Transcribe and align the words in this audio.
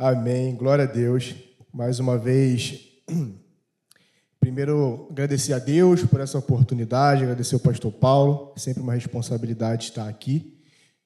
Amém. 0.00 0.54
Glória 0.54 0.84
a 0.84 0.86
Deus. 0.86 1.34
Mais 1.74 1.98
uma 1.98 2.16
vez, 2.16 2.88
primeiro 4.38 5.08
agradecer 5.10 5.52
a 5.52 5.58
Deus 5.58 6.04
por 6.04 6.20
essa 6.20 6.38
oportunidade, 6.38 7.24
agradecer 7.24 7.56
ao 7.56 7.60
pastor 7.60 7.90
Paulo. 7.90 8.52
É 8.56 8.60
sempre 8.60 8.80
uma 8.80 8.94
responsabilidade 8.94 9.86
estar 9.86 10.08
aqui, 10.08 10.56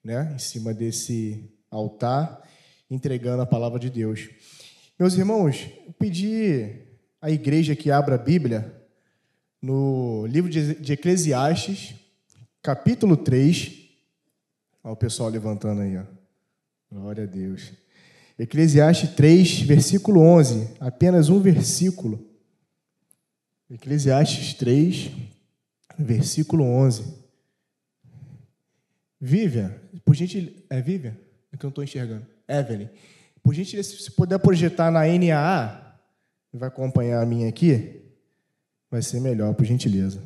né, 0.05 0.33
em 0.35 0.39
cima 0.39 0.75
desse 0.75 1.51
altar, 1.71 2.47
entregando 2.91 3.41
a 3.41 3.47
palavra 3.47 3.79
de 3.79 3.89
Deus. 3.89 4.29
Meus 4.99 5.15
irmãos, 5.15 5.71
eu 5.87 5.95
pedi 5.95 6.83
à 7.19 7.31
igreja 7.31 7.75
que 7.75 7.91
abra 7.91 8.17
a 8.17 8.19
Bíblia 8.19 8.79
no 9.63 10.27
livro 10.27 10.51
de 10.51 10.93
Eclesiastes, 10.93 11.95
capítulo 12.61 13.17
3. 13.17 13.73
Olha 14.85 14.93
o 14.93 14.97
pessoal 14.97 15.31
levantando 15.31 15.81
aí, 15.81 15.97
ó. 15.97 16.05
Glória 16.93 17.25
a 17.25 17.27
Deus. 17.27 17.73
Eclesiastes 18.39 19.11
3, 19.11 19.63
versículo 19.63 20.21
11, 20.21 20.69
apenas 20.81 21.29
um 21.29 21.41
versículo. 21.41 22.29
Eclesiastes 23.71 24.55
3, 24.55 25.11
versículo 25.99 26.65
11. 26.65 27.23
Vivian, 29.21 29.73
por 30.05 30.15
gentileza, 30.15 30.57
é 30.69 30.81
Vivian? 30.81 31.17
É 31.53 31.57
que 31.57 31.65
eu 31.65 31.69
não 31.69 31.71
estou 31.71 31.85
enxergando. 31.85 32.27
Evelyn, 32.49 32.89
por 33.43 33.55
gentileza, 33.55 33.97
se 33.97 34.11
puder 34.11 34.39
projetar 34.39 34.91
na 34.91 35.07
NAA, 35.07 36.01
vai 36.53 36.69
acompanhar 36.69 37.23
a 37.23 37.27
minha 37.27 37.49
aqui, 37.49 38.03
vai 38.91 39.03
ser 39.03 39.21
melhor, 39.21 39.55
por 39.55 39.65
gentileza. 39.65 40.23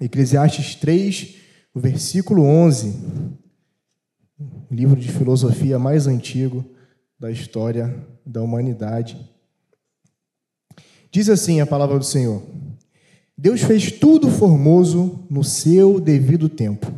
Eclesiastes 0.00 0.74
3, 0.76 1.36
versículo 1.74 2.42
11. 2.42 2.94
Livro 4.70 4.98
de 4.98 5.10
filosofia 5.10 5.78
mais 5.78 6.06
antigo 6.06 6.64
da 7.20 7.30
história 7.30 7.94
da 8.24 8.42
humanidade. 8.42 9.18
Diz 11.12 11.28
assim 11.28 11.60
a 11.60 11.66
palavra 11.66 11.98
do 11.98 12.04
Senhor: 12.04 12.42
Deus 13.36 13.60
fez 13.60 13.92
tudo 13.92 14.30
formoso 14.30 15.26
no 15.28 15.44
seu 15.44 16.00
devido 16.00 16.48
tempo. 16.48 16.90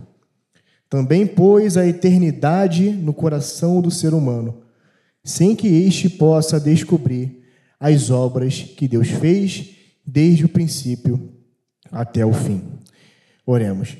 Também 0.88 1.26
pôs 1.26 1.76
a 1.76 1.86
eternidade 1.86 2.90
no 2.90 3.12
coração 3.12 3.80
do 3.80 3.90
ser 3.90 4.14
humano, 4.14 4.62
sem 5.24 5.56
que 5.56 5.66
este 5.66 6.08
possa 6.08 6.60
descobrir 6.60 7.42
as 7.80 8.10
obras 8.10 8.62
que 8.62 8.86
Deus 8.86 9.08
fez 9.08 9.70
desde 10.06 10.44
o 10.44 10.48
princípio 10.48 11.32
até 11.90 12.24
o 12.24 12.32
fim. 12.32 12.62
Oremos. 13.44 13.96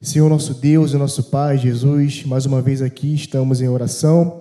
Senhor 0.00 0.28
nosso 0.28 0.54
Deus 0.54 0.92
e 0.92 0.96
nosso 0.96 1.24
Pai, 1.24 1.58
Jesus, 1.58 2.24
mais 2.24 2.46
uma 2.46 2.62
vez 2.62 2.80
aqui 2.80 3.14
estamos 3.14 3.60
em 3.60 3.68
oração 3.68 4.40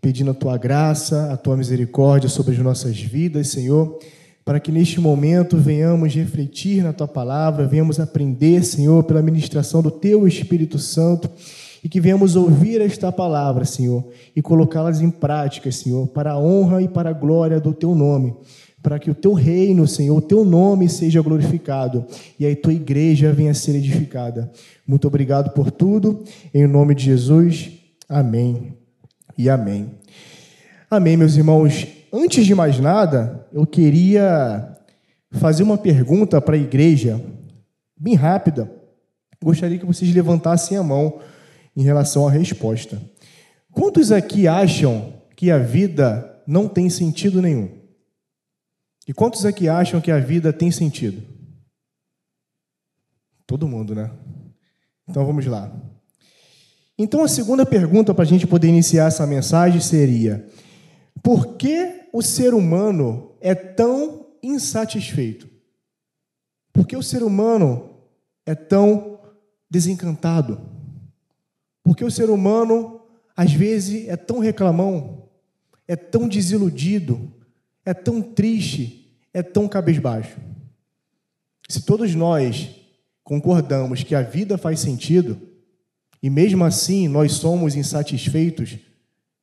pedindo 0.00 0.30
a 0.30 0.34
tua 0.34 0.56
graça, 0.56 1.32
a 1.32 1.36
tua 1.36 1.56
misericórdia 1.56 2.28
sobre 2.28 2.54
as 2.54 2.58
nossas 2.60 2.98
vidas, 3.00 3.48
Senhor, 3.48 3.98
para 4.44 4.58
que 4.58 4.72
neste 4.72 4.98
momento 4.98 5.56
venhamos 5.58 6.14
refletir 6.14 6.82
na 6.82 6.92
tua 6.92 7.06
palavra, 7.06 7.66
venhamos 7.66 8.00
aprender, 8.00 8.64
Senhor, 8.64 9.04
pela 9.04 9.22
ministração 9.22 9.82
do 9.82 9.90
teu 9.90 10.26
Espírito 10.26 10.78
Santo 10.78 11.30
e 11.84 11.88
que 11.88 12.00
venhamos 12.00 12.36
ouvir 12.36 12.80
esta 12.80 13.12
palavra, 13.12 13.64
Senhor, 13.64 14.04
e 14.34 14.42
colocá-las 14.42 15.00
em 15.00 15.10
prática, 15.10 15.70
Senhor, 15.70 16.06
para 16.08 16.32
a 16.32 16.38
honra 16.38 16.82
e 16.82 16.88
para 16.88 17.10
a 17.10 17.14
glória 17.14 17.60
do 17.60 17.72
teu 17.72 17.94
nome. 17.94 18.34
Para 18.82 18.98
que 18.98 19.10
o 19.10 19.14
teu 19.14 19.34
reino, 19.34 19.86
Senhor, 19.86 20.16
o 20.16 20.22
teu 20.22 20.42
nome 20.42 20.88
seja 20.88 21.20
glorificado 21.20 22.06
e 22.38 22.46
a 22.46 22.56
tua 22.56 22.72
igreja 22.72 23.30
venha 23.30 23.50
a 23.50 23.54
ser 23.54 23.74
edificada. 23.74 24.50
Muito 24.86 25.06
obrigado 25.06 25.50
por 25.50 25.70
tudo. 25.70 26.24
Em 26.52 26.66
nome 26.66 26.94
de 26.94 27.04
Jesus. 27.04 27.72
Amém 28.08 28.79
e 29.40 29.48
amém. 29.48 29.98
Amém, 30.90 31.16
meus 31.16 31.34
irmãos. 31.34 31.86
Antes 32.12 32.44
de 32.44 32.54
mais 32.54 32.78
nada, 32.78 33.48
eu 33.50 33.66
queria 33.66 34.76
fazer 35.30 35.62
uma 35.62 35.78
pergunta 35.78 36.42
para 36.42 36.56
a 36.56 36.58
igreja, 36.58 37.18
bem 37.96 38.14
rápida. 38.14 38.70
Gostaria 39.42 39.78
que 39.78 39.86
vocês 39.86 40.14
levantassem 40.14 40.76
a 40.76 40.82
mão 40.82 41.20
em 41.74 41.82
relação 41.82 42.28
à 42.28 42.30
resposta. 42.30 43.00
Quantos 43.72 44.12
aqui 44.12 44.46
acham 44.46 45.14
que 45.34 45.50
a 45.50 45.56
vida 45.56 46.42
não 46.46 46.68
tem 46.68 46.90
sentido 46.90 47.40
nenhum? 47.40 47.80
E 49.08 49.14
quantos 49.14 49.46
aqui 49.46 49.70
acham 49.70 50.02
que 50.02 50.10
a 50.10 50.18
vida 50.18 50.52
tem 50.52 50.70
sentido? 50.70 51.22
Todo 53.46 53.66
mundo, 53.66 53.94
né? 53.94 54.10
Então 55.08 55.24
vamos 55.24 55.46
lá. 55.46 55.72
Então, 57.02 57.24
a 57.24 57.28
segunda 57.28 57.64
pergunta 57.64 58.12
para 58.12 58.24
a 58.24 58.26
gente 58.26 58.46
poder 58.46 58.68
iniciar 58.68 59.06
essa 59.06 59.26
mensagem 59.26 59.80
seria: 59.80 60.46
por 61.22 61.56
que 61.56 62.02
o 62.12 62.20
ser 62.20 62.52
humano 62.52 63.32
é 63.40 63.54
tão 63.54 64.26
insatisfeito? 64.42 65.48
Por 66.70 66.86
que 66.86 66.94
o 66.94 67.02
ser 67.02 67.22
humano 67.22 67.88
é 68.44 68.54
tão 68.54 69.18
desencantado? 69.70 70.60
Por 71.82 71.96
que 71.96 72.04
o 72.04 72.10
ser 72.10 72.28
humano, 72.28 73.00
às 73.34 73.50
vezes, 73.50 74.06
é 74.06 74.14
tão 74.14 74.38
reclamão, 74.38 75.26
é 75.88 75.96
tão 75.96 76.28
desiludido, 76.28 77.32
é 77.82 77.94
tão 77.94 78.20
triste, 78.20 79.18
é 79.32 79.42
tão 79.42 79.66
cabisbaixo? 79.66 80.38
Se 81.66 81.80
todos 81.80 82.14
nós 82.14 82.68
concordamos 83.24 84.02
que 84.02 84.14
a 84.14 84.20
vida 84.20 84.58
faz 84.58 84.80
sentido, 84.80 85.49
e 86.22 86.28
mesmo 86.28 86.64
assim, 86.64 87.08
nós 87.08 87.32
somos 87.32 87.74
insatisfeitos 87.74 88.76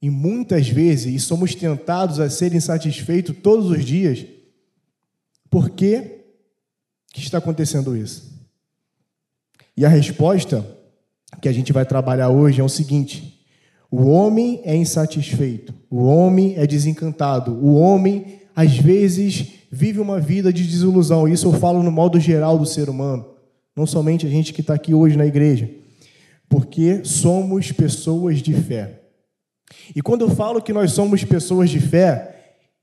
e 0.01 0.09
muitas 0.09 0.69
vezes 0.69 1.13
e 1.15 1.19
somos 1.19 1.55
tentados 1.55 2.19
a 2.19 2.29
ser 2.29 2.53
insatisfeitos 2.53 3.35
todos 3.41 3.71
os 3.71 3.83
dias. 3.83 4.25
Por 5.49 5.71
que, 5.71 6.21
que 7.11 7.21
está 7.21 7.39
acontecendo 7.39 7.97
isso? 7.97 8.31
E 9.75 9.85
a 9.85 9.89
resposta 9.89 10.65
que 11.41 11.49
a 11.49 11.51
gente 11.51 11.73
vai 11.73 11.85
trabalhar 11.85 12.29
hoje 12.29 12.61
é 12.61 12.63
o 12.63 12.69
seguinte: 12.69 13.43
o 13.89 14.05
homem 14.05 14.61
é 14.63 14.75
insatisfeito, 14.75 15.73
o 15.89 16.03
homem 16.03 16.53
é 16.57 16.67
desencantado, 16.67 17.53
o 17.53 17.73
homem 17.73 18.41
às 18.55 18.77
vezes 18.77 19.47
vive 19.71 19.99
uma 19.99 20.19
vida 20.19 20.53
de 20.53 20.63
desilusão. 20.63 21.27
Isso 21.27 21.47
eu 21.47 21.53
falo 21.53 21.81
no 21.81 21.91
modo 21.91 22.19
geral 22.19 22.59
do 22.59 22.67
ser 22.67 22.87
humano, 22.87 23.25
não 23.75 23.87
somente 23.87 24.27
a 24.27 24.29
gente 24.29 24.53
que 24.53 24.61
está 24.61 24.75
aqui 24.75 24.93
hoje 24.93 25.17
na 25.17 25.25
igreja 25.25 25.86
porque 26.49 27.03
somos 27.03 27.71
pessoas 27.71 28.39
de 28.39 28.53
fé. 28.53 29.01
E 29.95 30.01
quando 30.01 30.21
eu 30.21 30.29
falo 30.29 30.61
que 30.61 30.73
nós 30.73 30.91
somos 30.91 31.23
pessoas 31.23 31.69
de 31.69 31.79
fé, 31.79 32.33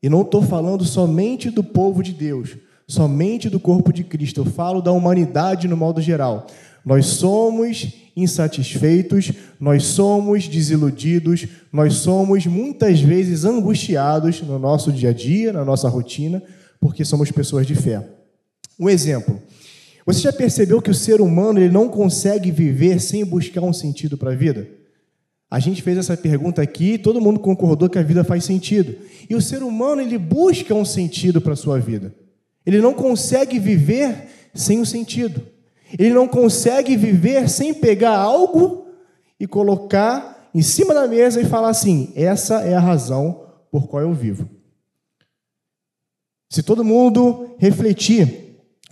e 0.02 0.08
não 0.08 0.20
estou 0.20 0.42
falando 0.42 0.84
somente 0.84 1.48
do 1.48 1.64
povo 1.64 2.02
de 2.02 2.12
Deus, 2.12 2.56
somente 2.86 3.48
do 3.48 3.58
corpo 3.58 3.92
de 3.92 4.04
Cristo, 4.04 4.42
eu 4.42 4.44
falo 4.44 4.82
da 4.82 4.92
humanidade 4.92 5.66
no 5.66 5.76
modo 5.76 6.02
geral. 6.02 6.46
Nós 6.84 7.06
somos 7.06 7.90
insatisfeitos, 8.14 9.32
nós 9.58 9.84
somos 9.84 10.46
desiludidos, 10.46 11.46
nós 11.72 11.94
somos 11.94 12.46
muitas 12.46 13.00
vezes 13.00 13.44
angustiados 13.44 14.42
no 14.42 14.58
nosso 14.58 14.92
dia 14.92 15.08
a 15.08 15.12
dia, 15.12 15.52
na 15.52 15.64
nossa 15.64 15.88
rotina, 15.88 16.42
porque 16.78 17.04
somos 17.04 17.30
pessoas 17.30 17.66
de 17.66 17.74
fé. 17.74 18.06
Um 18.78 18.90
exemplo: 18.90 19.40
você 20.06 20.20
já 20.20 20.32
percebeu 20.32 20.82
que 20.82 20.90
o 20.90 20.94
ser 20.94 21.20
humano 21.20 21.58
ele 21.58 21.72
não 21.72 21.88
consegue 21.88 22.50
viver 22.50 23.00
sem 23.00 23.24
buscar 23.24 23.62
um 23.62 23.72
sentido 23.72 24.18
para 24.18 24.32
a 24.32 24.34
vida? 24.34 24.68
A 25.50 25.58
gente 25.58 25.82
fez 25.82 25.96
essa 25.96 26.16
pergunta 26.16 26.60
aqui, 26.60 26.98
todo 26.98 27.20
mundo 27.20 27.40
concordou 27.40 27.88
que 27.88 27.98
a 27.98 28.02
vida 28.02 28.24
faz 28.24 28.44
sentido. 28.44 28.96
E 29.30 29.34
o 29.34 29.40
ser 29.40 29.62
humano 29.62 30.02
ele 30.02 30.18
busca 30.18 30.74
um 30.74 30.84
sentido 30.84 31.40
para 31.40 31.52
a 31.52 31.56
sua 31.56 31.78
vida. 31.78 32.14
Ele 32.66 32.80
não 32.80 32.92
consegue 32.92 33.58
viver 33.58 34.28
sem 34.52 34.78
o 34.78 34.82
um 34.82 34.84
sentido. 34.84 35.46
Ele 35.98 36.12
não 36.12 36.26
consegue 36.26 36.96
viver 36.96 37.48
sem 37.48 37.72
pegar 37.72 38.16
algo 38.16 38.88
e 39.38 39.46
colocar 39.46 40.50
em 40.54 40.62
cima 40.62 40.92
da 40.92 41.06
mesa 41.06 41.40
e 41.40 41.44
falar 41.44 41.68
assim: 41.68 42.12
essa 42.14 42.62
é 42.62 42.74
a 42.74 42.80
razão 42.80 43.46
por 43.70 43.86
qual 43.86 44.02
eu 44.02 44.12
vivo. 44.12 44.48
Se 46.50 46.62
todo 46.62 46.84
mundo 46.84 47.54
refletir 47.58 48.43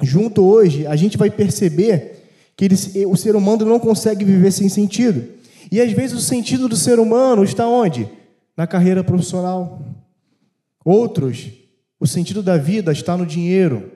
junto 0.02 0.44
hoje, 0.44 0.86
a 0.86 0.96
gente 0.96 1.16
vai 1.16 1.30
perceber 1.30 2.22
que 2.56 2.64
ele, 2.64 2.74
o 3.06 3.16
ser 3.16 3.36
humano 3.36 3.64
não 3.64 3.78
consegue 3.78 4.24
viver 4.24 4.50
sem 4.50 4.68
sentido. 4.68 5.24
E 5.70 5.80
às 5.80 5.92
vezes 5.92 6.16
o 6.16 6.20
sentido 6.20 6.68
do 6.68 6.76
ser 6.76 6.98
humano 6.98 7.42
está 7.44 7.66
onde? 7.66 8.08
Na 8.56 8.66
carreira 8.66 9.02
profissional. 9.02 9.80
Outros, 10.84 11.50
o 11.98 12.06
sentido 12.06 12.42
da 12.42 12.56
vida 12.56 12.92
está 12.92 13.16
no 13.16 13.24
dinheiro. 13.24 13.90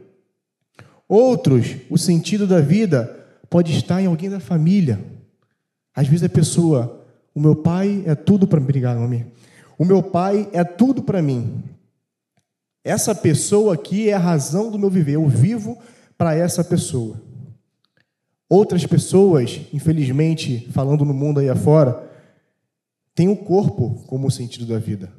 Outros, 1.09 1.77
o 1.91 1.99
sentido 1.99 2.47
da 2.47 2.61
vida 2.61 3.15
pode 3.51 3.77
estar 3.77 4.01
em 4.01 4.07
alguém 4.07 4.31
da 4.31 4.41
família. 4.41 4.99
Às 5.95 6.07
vezes 6.07 6.25
a 6.25 6.29
pessoa, 6.29 7.05
o 7.35 7.41
meu 7.41 7.55
pai 7.55 8.03
é 8.07 8.15
tudo 8.15 8.47
para 8.47 8.61
mim. 8.61 8.65
Obrigado, 8.65 8.99
mami. 8.99 9.27
O 9.79 9.85
meu 9.85 10.03
pai 10.03 10.49
é 10.53 10.65
tudo 10.65 11.03
para 11.03 11.21
mim. 11.21 11.63
Essa 12.83 13.15
pessoa 13.15 13.75
aqui 13.75 14.09
é 14.09 14.15
a 14.15 14.19
razão 14.19 14.71
do 14.71 14.79
meu 14.79 14.89
viver. 14.89 15.15
Eu 15.15 15.29
vivo 15.29 15.77
para 16.17 16.35
essa 16.35 16.65
pessoa. 16.65 17.21
Outras 18.49 18.87
pessoas, 18.87 19.61
infelizmente, 19.73 20.69
falando 20.71 21.05
no 21.05 21.13
mundo 21.13 21.41
aí 21.41 21.49
afora, 21.49 22.09
têm 23.15 23.29
o 23.29 23.37
corpo 23.37 24.05
como 24.07 24.31
sentido 24.31 24.67
da 24.67 24.79
vida. 24.79 25.13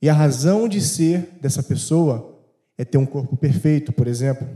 E 0.00 0.08
a 0.08 0.14
razão 0.14 0.68
de 0.68 0.80
ser 0.80 1.30
dessa 1.40 1.62
pessoa 1.62 2.38
é 2.78 2.84
ter 2.84 2.98
um 2.98 3.06
corpo 3.06 3.36
perfeito, 3.36 3.92
por 3.92 4.06
exemplo. 4.06 4.46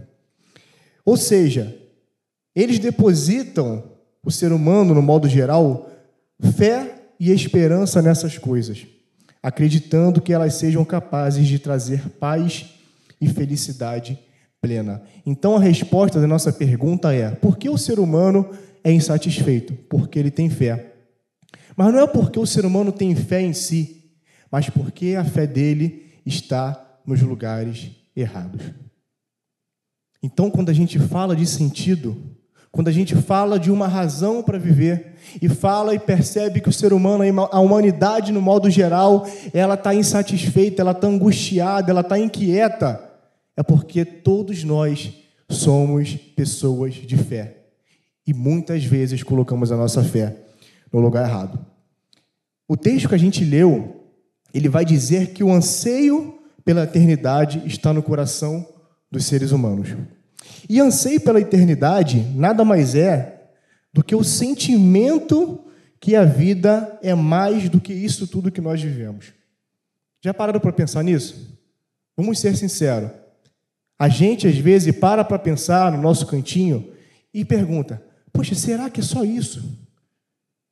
Ou 1.05 1.17
seja, 1.17 1.77
eles 2.55 2.79
depositam 2.79 3.83
o 4.23 4.31
ser 4.31 4.53
humano, 4.53 4.95
no 4.95 5.03
modo 5.03 5.29
geral, 5.29 5.91
fé 6.57 7.03
e 7.19 7.31
esperança 7.33 8.01
nessas 8.03 8.39
coisas, 8.39 8.87
acreditando 9.43 10.21
que 10.21 10.33
elas 10.33 10.55
sejam 10.55 10.85
capazes 10.85 11.47
de 11.47 11.59
trazer 11.59 12.09
paz 12.11 12.67
e 13.21 13.29
felicidade 13.29 14.19
plena. 14.61 15.03
Então 15.25 15.57
a 15.57 15.61
resposta 15.61 16.21
da 16.21 16.27
nossa 16.27 16.53
pergunta 16.53 17.13
é: 17.13 17.31
por 17.31 17.57
que 17.57 17.69
o 17.69 17.79
ser 17.79 17.99
humano 17.99 18.49
é 18.85 18.93
insatisfeito? 18.93 19.75
Porque 19.89 20.19
ele 20.19 20.31
tem 20.31 20.51
fé. 20.51 20.95
Mas 21.77 21.93
não 21.93 22.01
é 22.01 22.07
porque 22.07 22.39
o 22.39 22.47
ser 22.47 22.67
humano 22.67 22.93
tem 22.93 23.15
fé 23.15 23.41
em 23.41 23.53
si, 23.53 24.13
mas 24.51 24.69
porque 24.69 25.17
a 25.19 25.25
fé 25.25 25.47
dele 25.47 26.13
está 26.27 26.99
nos 27.07 27.23
lugares 27.23 27.91
errados. 28.15 28.63
Então, 30.23 30.51
quando 30.51 30.69
a 30.69 30.75
gente 30.75 30.99
fala 30.99 31.35
de 31.35 31.47
sentido, 31.47 32.17
quando 32.71 32.89
a 32.89 32.93
gente 32.93 33.17
fala 33.17 33.59
de 33.59 33.71
uma 33.71 33.89
razão 33.89 34.43
para 34.43 34.59
viver 34.59 35.15
e 35.41 35.49
fala 35.49 35.95
e 35.95 35.99
percebe 35.99 36.61
que 36.61 36.69
o 36.69 36.73
ser 36.73 36.93
humano, 36.93 37.25
a 37.51 37.59
humanidade 37.59 38.31
no 38.31 38.43
modo 38.43 38.69
geral, 38.69 39.27
ela 39.55 39.75
está 39.75 39.95
insatisfeita, 39.95 40.83
ela 40.83 40.93
está 40.93 41.07
angustiada, 41.07 41.91
ela 41.91 42.03
está 42.03 42.19
inquieta, 42.19 43.10
é 43.61 43.63
porque 43.63 44.07
todos 44.07 44.65
nós 44.65 45.13
somos 45.51 46.15
pessoas 46.15 46.95
de 46.95 47.15
fé 47.15 47.59
e 48.27 48.33
muitas 48.33 48.83
vezes 48.83 49.23
colocamos 49.23 49.71
a 49.71 49.77
nossa 49.77 50.03
fé 50.03 50.35
no 50.91 50.99
lugar 50.99 51.29
errado. 51.29 51.63
O 52.67 52.75
texto 52.75 53.11
que 53.11 53.15
a 53.15 53.19
gente 53.19 53.45
leu, 53.45 54.07
ele 54.55 54.67
vai 54.67 54.83
dizer 54.83 55.35
que 55.35 55.45
o 55.45 55.53
anseio 55.53 56.39
pela 56.65 56.85
eternidade 56.85 57.63
está 57.67 57.93
no 57.93 58.03
coração 58.03 58.67
dos 59.11 59.27
seres 59.27 59.53
humanos. 59.53 59.91
E 60.67 60.81
anseio 60.81 61.21
pela 61.21 61.39
eternidade 61.39 62.19
nada 62.35 62.65
mais 62.65 62.95
é 62.95 63.51
do 63.93 64.03
que 64.03 64.15
o 64.15 64.25
sentimento 64.25 65.67
que 66.01 66.17
a 66.17 66.25
vida 66.25 66.99
é 67.03 67.15
mais 67.15 67.69
do 67.69 67.79
que 67.79 67.93
isso 67.93 68.27
tudo 68.27 68.51
que 68.51 68.63
nós 68.63 68.81
vivemos. 68.81 69.35
Já 70.25 70.33
pararam 70.33 70.61
para 70.61 70.73
pensar 70.73 71.05
nisso? 71.05 71.61
Vamos 72.17 72.39
ser 72.39 72.57
sinceros. 72.57 73.21
A 74.01 74.09
gente, 74.09 74.49
às 74.49 74.57
vezes, 74.57 74.97
para 74.97 75.23
para 75.23 75.39
pensar 75.39 75.93
no 75.93 76.01
nosso 76.01 76.27
cantinho 76.27 76.91
e 77.35 77.45
pergunta: 77.45 78.03
Poxa, 78.33 78.55
será 78.55 78.89
que 78.89 79.01
é 79.01 79.03
só 79.03 79.25
isso? 79.25 79.79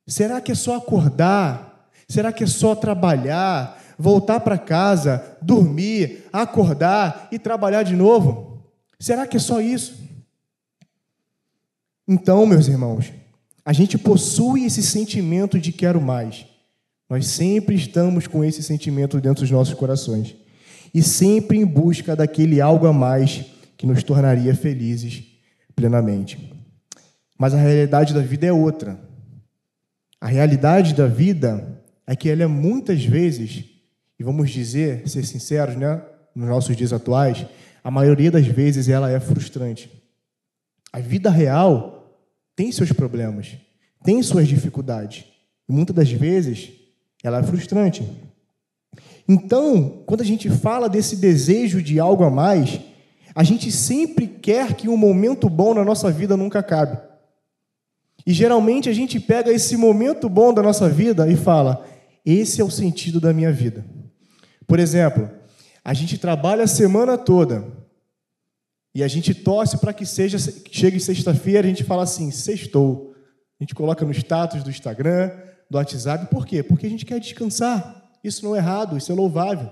Será 0.07 0.41
que 0.41 0.51
é 0.51 0.55
só 0.55 0.77
acordar? 0.77 1.87
Será 2.07 2.33
que 2.33 2.43
é 2.43 2.47
só 2.47 2.73
trabalhar, 2.73 3.79
voltar 3.99 4.39
para 4.39 4.57
casa, 4.57 5.37
dormir, 5.43 6.23
acordar 6.33 7.27
e 7.31 7.37
trabalhar 7.37 7.83
de 7.83 7.95
novo? 7.95 8.63
Será 8.99 9.27
que 9.27 9.37
é 9.37 9.39
só 9.39 9.61
isso? 9.61 9.95
Então, 12.07 12.47
meus 12.47 12.67
irmãos, 12.67 13.13
a 13.63 13.71
gente 13.71 13.95
possui 13.95 14.65
esse 14.65 14.81
sentimento 14.81 15.59
de 15.59 15.71
quero 15.71 16.01
mais. 16.01 16.47
Nós 17.07 17.27
sempre 17.27 17.75
estamos 17.75 18.25
com 18.25 18.43
esse 18.43 18.63
sentimento 18.63 19.21
dentro 19.21 19.43
dos 19.43 19.51
nossos 19.51 19.75
corações. 19.75 20.35
E 20.93 21.01
sempre 21.01 21.57
em 21.57 21.65
busca 21.65 22.15
daquele 22.15 22.61
algo 22.61 22.87
a 22.87 22.93
mais 22.93 23.45
que 23.77 23.85
nos 23.85 24.03
tornaria 24.03 24.55
felizes 24.55 25.23
plenamente. 25.75 26.53
Mas 27.37 27.53
a 27.53 27.57
realidade 27.57 28.13
da 28.13 28.21
vida 28.21 28.45
é 28.45 28.51
outra. 28.51 28.99
A 30.19 30.27
realidade 30.27 30.93
da 30.93 31.07
vida 31.07 31.81
é 32.05 32.15
que 32.15 32.29
ela 32.29 32.43
é 32.43 32.47
muitas 32.47 33.05
vezes, 33.05 33.63
e 34.19 34.23
vamos 34.23 34.49
dizer, 34.49 35.07
ser 35.07 35.25
sinceros, 35.25 35.75
né, 35.75 36.01
nos 36.35 36.49
nossos 36.49 36.75
dias 36.75 36.91
atuais, 36.91 37.45
a 37.83 37.89
maioria 37.89 38.29
das 38.29 38.45
vezes 38.45 38.89
ela 38.89 39.09
é 39.09 39.19
frustrante. 39.19 39.89
A 40.91 40.99
vida 40.99 41.29
real 41.29 42.19
tem 42.55 42.71
seus 42.71 42.91
problemas, 42.91 43.55
tem 44.03 44.21
suas 44.21 44.47
dificuldades. 44.47 45.23
E 45.67 45.71
muitas 45.71 45.95
das 45.95 46.11
vezes 46.11 46.71
ela 47.23 47.39
é 47.39 47.43
frustrante. 47.43 48.03
Então, 49.29 50.01
quando 50.07 50.21
a 50.21 50.25
gente 50.25 50.49
fala 50.49 50.89
desse 50.89 51.15
desejo 51.15 51.83
de 51.83 51.99
algo 51.99 52.23
a 52.23 52.31
mais, 52.31 52.79
a 53.35 53.43
gente 53.43 53.71
sempre 53.71 54.27
quer 54.27 54.73
que 54.73 54.89
um 54.89 54.97
momento 54.97 55.47
bom 55.47 55.75
na 55.75 55.85
nossa 55.85 56.11
vida 56.11 56.35
nunca 56.35 56.57
acabe. 56.57 56.97
E 58.25 58.33
geralmente 58.33 58.89
a 58.89 58.93
gente 58.93 59.19
pega 59.19 59.51
esse 59.51 59.77
momento 59.77 60.27
bom 60.27 60.51
da 60.51 60.63
nossa 60.63 60.89
vida 60.89 61.29
e 61.31 61.35
fala: 61.35 61.85
esse 62.25 62.59
é 62.59 62.63
o 62.63 62.71
sentido 62.71 63.19
da 63.21 63.31
minha 63.31 63.51
vida. 63.51 63.85
Por 64.65 64.79
exemplo, 64.79 65.29
a 65.85 65.93
gente 65.93 66.17
trabalha 66.17 66.63
a 66.63 66.67
semana 66.67 67.15
toda 67.15 67.67
e 68.95 69.03
a 69.03 69.07
gente 69.07 69.35
torce 69.35 69.77
para 69.77 69.93
que 69.93 70.07
seja 70.07 70.37
chegue 70.71 70.99
sexta-feira, 70.99 71.67
a 71.67 71.69
gente 71.69 71.83
fala 71.83 72.01
assim, 72.01 72.31
sextou. 72.31 73.13
A 73.59 73.63
gente 73.63 73.75
coloca 73.75 74.03
no 74.03 74.11
status 74.11 74.63
do 74.63 74.71
Instagram, 74.71 75.31
do 75.69 75.77
WhatsApp, 75.77 76.27
por 76.31 76.47
quê? 76.47 76.63
Porque 76.63 76.87
a 76.87 76.89
gente 76.89 77.05
quer 77.05 77.19
descansar. 77.19 77.98
Isso 78.23 78.43
não 78.43 78.55
é 78.55 78.59
errado, 78.59 78.97
isso 78.97 79.11
é 79.11 79.15
louvável. 79.15 79.69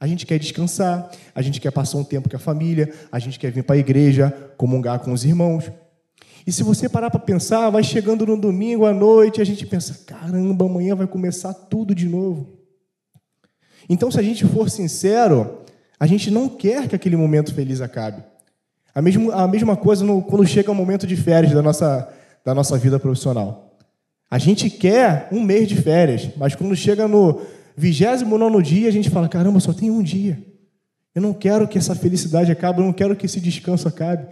A 0.00 0.06
gente 0.06 0.24
quer 0.24 0.38
descansar, 0.38 1.10
a 1.34 1.42
gente 1.42 1.60
quer 1.60 1.72
passar 1.72 1.98
um 1.98 2.04
tempo 2.04 2.28
com 2.28 2.36
a 2.36 2.38
família, 2.38 2.92
a 3.10 3.18
gente 3.18 3.38
quer 3.38 3.50
vir 3.50 3.64
para 3.64 3.74
a 3.74 3.78
igreja, 3.78 4.30
comungar 4.56 5.00
com 5.00 5.12
os 5.12 5.24
irmãos. 5.24 5.70
E 6.46 6.52
se 6.52 6.62
você 6.62 6.88
parar 6.88 7.10
para 7.10 7.20
pensar, 7.20 7.68
vai 7.70 7.82
chegando 7.82 8.24
no 8.24 8.40
domingo 8.40 8.86
à 8.86 8.92
noite 8.92 9.40
a 9.40 9.44
gente 9.44 9.66
pensa: 9.66 10.04
caramba, 10.06 10.66
amanhã 10.66 10.94
vai 10.94 11.06
começar 11.06 11.52
tudo 11.52 11.94
de 11.94 12.08
novo. 12.08 12.58
Então, 13.88 14.10
se 14.10 14.20
a 14.20 14.22
gente 14.22 14.46
for 14.46 14.70
sincero, 14.70 15.62
a 15.98 16.06
gente 16.06 16.30
não 16.30 16.48
quer 16.48 16.86
que 16.86 16.94
aquele 16.94 17.16
momento 17.16 17.54
feliz 17.54 17.80
acabe. 17.80 18.22
A 18.94 19.02
mesma, 19.02 19.34
a 19.34 19.48
mesma 19.48 19.76
coisa 19.76 20.04
no, 20.04 20.22
quando 20.22 20.46
chega 20.46 20.70
o 20.70 20.74
momento 20.74 21.06
de 21.06 21.16
férias 21.16 21.52
da 21.52 21.62
nossa, 21.62 22.08
da 22.44 22.54
nossa 22.54 22.76
vida 22.78 22.98
profissional. 22.98 23.76
A 24.30 24.38
gente 24.38 24.68
quer 24.68 25.28
um 25.32 25.42
mês 25.42 25.66
de 25.68 25.76
férias, 25.76 26.28
mas 26.36 26.54
quando 26.54 26.76
chega 26.76 27.08
no 27.08 27.40
vigésimo 27.78 28.36
nono 28.36 28.62
dia, 28.62 28.88
a 28.88 28.92
gente 28.92 29.08
fala: 29.08 29.28
caramba, 29.28 29.60
só 29.60 29.72
tem 29.72 29.90
um 29.90 30.02
dia. 30.02 30.42
Eu 31.14 31.22
não 31.22 31.32
quero 31.32 31.66
que 31.66 31.78
essa 31.78 31.94
felicidade 31.94 32.50
acabe, 32.50 32.80
eu 32.80 32.84
não 32.84 32.92
quero 32.92 33.16
que 33.16 33.26
esse 33.26 33.40
descanso 33.40 33.88
acabe. 33.88 34.26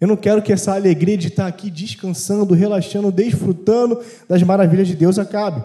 Eu 0.00 0.06
não 0.06 0.16
quero 0.16 0.42
que 0.42 0.52
essa 0.52 0.74
alegria 0.74 1.16
de 1.16 1.28
estar 1.28 1.46
aqui 1.46 1.70
descansando, 1.70 2.54
relaxando, 2.54 3.10
desfrutando 3.10 4.00
das 4.28 4.42
maravilhas 4.42 4.86
de 4.86 4.94
Deus 4.94 5.18
acabe. 5.18 5.62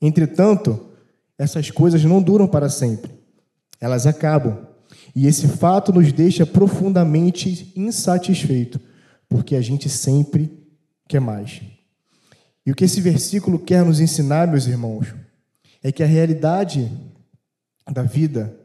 Entretanto, 0.00 0.90
essas 1.36 1.70
coisas 1.70 2.04
não 2.04 2.22
duram 2.22 2.46
para 2.46 2.68
sempre. 2.68 3.10
Elas 3.80 4.06
acabam. 4.06 4.66
E 5.14 5.26
esse 5.26 5.48
fato 5.48 5.92
nos 5.92 6.12
deixa 6.12 6.46
profundamente 6.46 7.72
insatisfeito, 7.74 8.80
porque 9.28 9.56
a 9.56 9.60
gente 9.60 9.88
sempre 9.88 10.52
quer 11.08 11.20
mais. 11.20 11.60
E 12.64 12.70
o 12.70 12.74
que 12.74 12.84
esse 12.84 13.00
versículo 13.00 13.58
quer 13.58 13.84
nos 13.84 13.98
ensinar, 13.98 14.46
meus 14.46 14.66
irmãos, 14.66 15.08
é 15.86 15.92
que 15.92 16.02
a 16.02 16.06
realidade 16.06 16.90
da 17.88 18.02
vida, 18.02 18.58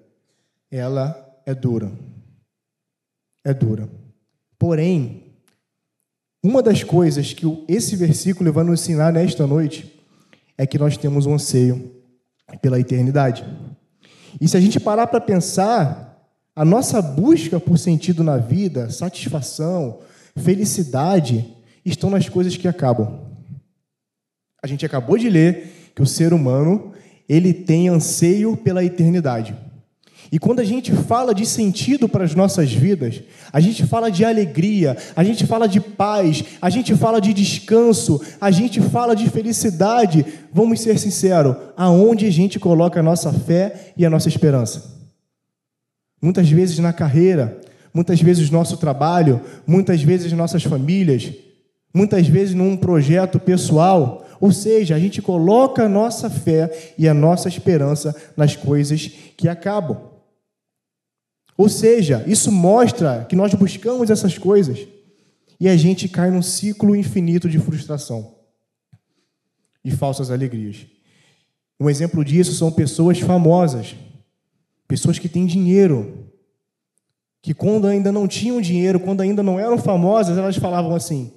ela 0.71 1.39
é 1.45 1.53
dura. 1.53 1.91
É 3.45 3.53
dura. 3.53 3.87
Porém, 4.57 5.35
uma 6.43 6.63
das 6.63 6.83
coisas 6.83 7.31
que 7.31 7.45
esse 7.67 7.95
versículo 7.95 8.51
vai 8.51 8.63
nos 8.63 8.81
ensinar 8.81 9.13
nesta 9.13 9.45
noite 9.45 10.01
é 10.57 10.65
que 10.65 10.79
nós 10.79 10.97
temos 10.97 11.27
um 11.27 11.35
anseio 11.35 11.95
pela 12.59 12.79
eternidade. 12.79 13.45
E 14.41 14.47
se 14.47 14.57
a 14.57 14.59
gente 14.59 14.79
parar 14.79 15.05
para 15.05 15.21
pensar, 15.21 16.27
a 16.55 16.65
nossa 16.65 17.03
busca 17.03 17.59
por 17.59 17.77
sentido 17.77 18.23
na 18.23 18.37
vida, 18.37 18.89
satisfação, 18.89 19.99
felicidade, 20.35 21.55
estão 21.85 22.09
nas 22.09 22.27
coisas 22.27 22.57
que 22.57 22.67
acabam. 22.67 23.29
A 24.59 24.65
gente 24.65 24.83
acabou 24.87 25.19
de 25.19 25.29
ler 25.29 25.91
que 25.93 26.01
o 26.01 26.07
ser 26.07 26.33
humano, 26.33 26.90
ele 27.31 27.53
tem 27.53 27.87
anseio 27.87 28.57
pela 28.57 28.83
eternidade. 28.83 29.55
E 30.29 30.37
quando 30.37 30.59
a 30.59 30.65
gente 30.65 30.91
fala 30.91 31.33
de 31.33 31.45
sentido 31.45 32.09
para 32.09 32.25
as 32.25 32.35
nossas 32.35 32.73
vidas, 32.73 33.21
a 33.53 33.61
gente 33.61 33.85
fala 33.85 34.11
de 34.11 34.25
alegria, 34.25 34.97
a 35.15 35.23
gente 35.23 35.47
fala 35.47 35.65
de 35.65 35.79
paz, 35.79 36.43
a 36.61 36.69
gente 36.69 36.93
fala 36.93 37.21
de 37.21 37.33
descanso, 37.33 38.21
a 38.39 38.51
gente 38.51 38.81
fala 38.81 39.15
de 39.15 39.29
felicidade. 39.29 40.25
Vamos 40.51 40.81
ser 40.81 40.99
sinceros, 40.99 41.55
aonde 41.77 42.25
a 42.25 42.31
gente 42.31 42.59
coloca 42.59 42.99
a 42.99 43.03
nossa 43.03 43.31
fé 43.31 43.93
e 43.95 44.05
a 44.05 44.09
nossa 44.09 44.27
esperança? 44.27 44.91
Muitas 46.21 46.49
vezes 46.49 46.79
na 46.79 46.91
carreira, 46.91 47.61
muitas 47.93 48.21
vezes 48.21 48.49
no 48.49 48.57
nosso 48.57 48.75
trabalho, 48.75 49.39
muitas 49.65 50.03
vezes 50.03 50.33
nossas 50.33 50.63
famílias, 50.63 51.31
muitas 51.93 52.27
vezes 52.27 52.53
num 52.53 52.75
projeto 52.75 53.39
pessoal. 53.39 54.25
Ou 54.41 54.51
seja, 54.51 54.95
a 54.95 54.99
gente 54.99 55.21
coloca 55.21 55.85
a 55.85 55.89
nossa 55.89 56.29
fé 56.29 56.93
e 56.97 57.07
a 57.07 57.13
nossa 57.13 57.47
esperança 57.47 58.13
nas 58.35 58.55
coisas 58.55 59.07
que 59.37 59.47
acabam. 59.47 59.97
Ou 61.55 61.69
seja, 61.69 62.23
isso 62.27 62.51
mostra 62.51 63.25
que 63.29 63.35
nós 63.35 63.53
buscamos 63.53 64.09
essas 64.09 64.37
coisas 64.37 64.79
e 65.59 65.69
a 65.69 65.77
gente 65.77 66.09
cai 66.09 66.31
num 66.31 66.41
ciclo 66.41 66.95
infinito 66.95 67.47
de 67.47 67.59
frustração 67.59 68.35
e 69.85 69.91
falsas 69.91 70.31
alegrias. 70.31 70.87
Um 71.79 71.89
exemplo 71.89 72.25
disso 72.25 72.53
são 72.53 72.71
pessoas 72.71 73.19
famosas, 73.19 73.95
Pessoas 74.91 75.17
que 75.17 75.29
têm 75.29 75.45
dinheiro, 75.45 76.27
que 77.41 77.53
quando 77.53 77.87
ainda 77.87 78.11
não 78.11 78.27
tinham 78.27 78.59
dinheiro, 78.59 78.99
quando 78.99 79.21
ainda 79.21 79.41
não 79.41 79.57
eram 79.57 79.77
famosas, 79.77 80.37
elas 80.37 80.57
falavam 80.57 80.93
assim: 80.93 81.31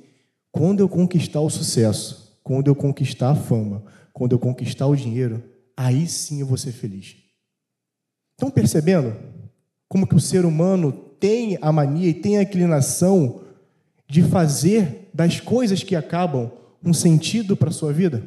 quando 0.51 0.81
eu 0.81 0.89
conquistar 0.89 1.41
o 1.41 1.49
sucesso, 1.49 2.24
quando 2.45 2.69
eu 2.69 2.77
conquistar 2.77 3.31
a 3.31 3.35
fama, 3.35 3.83
quando 4.13 4.33
eu 4.33 4.39
conquistar 4.39 4.87
o 4.87 4.95
dinheiro, 4.95 5.43
aí 5.75 6.07
sim 6.07 6.41
eu 6.41 6.47
vou 6.47 6.59
ser 6.59 6.73
feliz. 6.73 7.17
Estão 8.33 8.51
percebendo 8.51 9.17
como 9.89 10.07
que 10.07 10.15
o 10.15 10.21
ser 10.21 10.45
humano 10.45 10.93
tem 10.93 11.59
a 11.63 11.73
mania 11.73 12.09
e 12.09 12.15
tem 12.15 12.37
a 12.37 12.43
inclinação 12.43 13.41
de 14.07 14.23
fazer 14.23 15.09
das 15.15 15.41
coisas 15.41 15.83
que 15.83 15.97
acabam 15.97 16.53
um 16.85 16.93
sentido 16.93 17.57
para 17.57 17.71
a 17.71 17.73
sua 17.73 17.93
vida? 17.93 18.23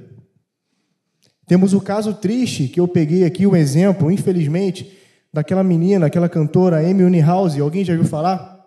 Temos 1.46 1.74
o 1.74 1.80
caso 1.80 2.14
triste 2.14 2.68
que 2.68 2.80
eu 2.80 2.88
peguei 2.88 3.24
aqui, 3.24 3.46
um 3.46 3.56
exemplo, 3.56 4.12
infelizmente, 4.12 4.98
daquela 5.32 5.64
menina, 5.64 6.08
aquela 6.08 6.28
cantora 6.28 6.80
Amy 6.80 7.04
Winehouse. 7.04 7.62
Alguém 7.62 7.86
já 7.86 7.94
viu 7.94 8.04
falar? 8.04 8.66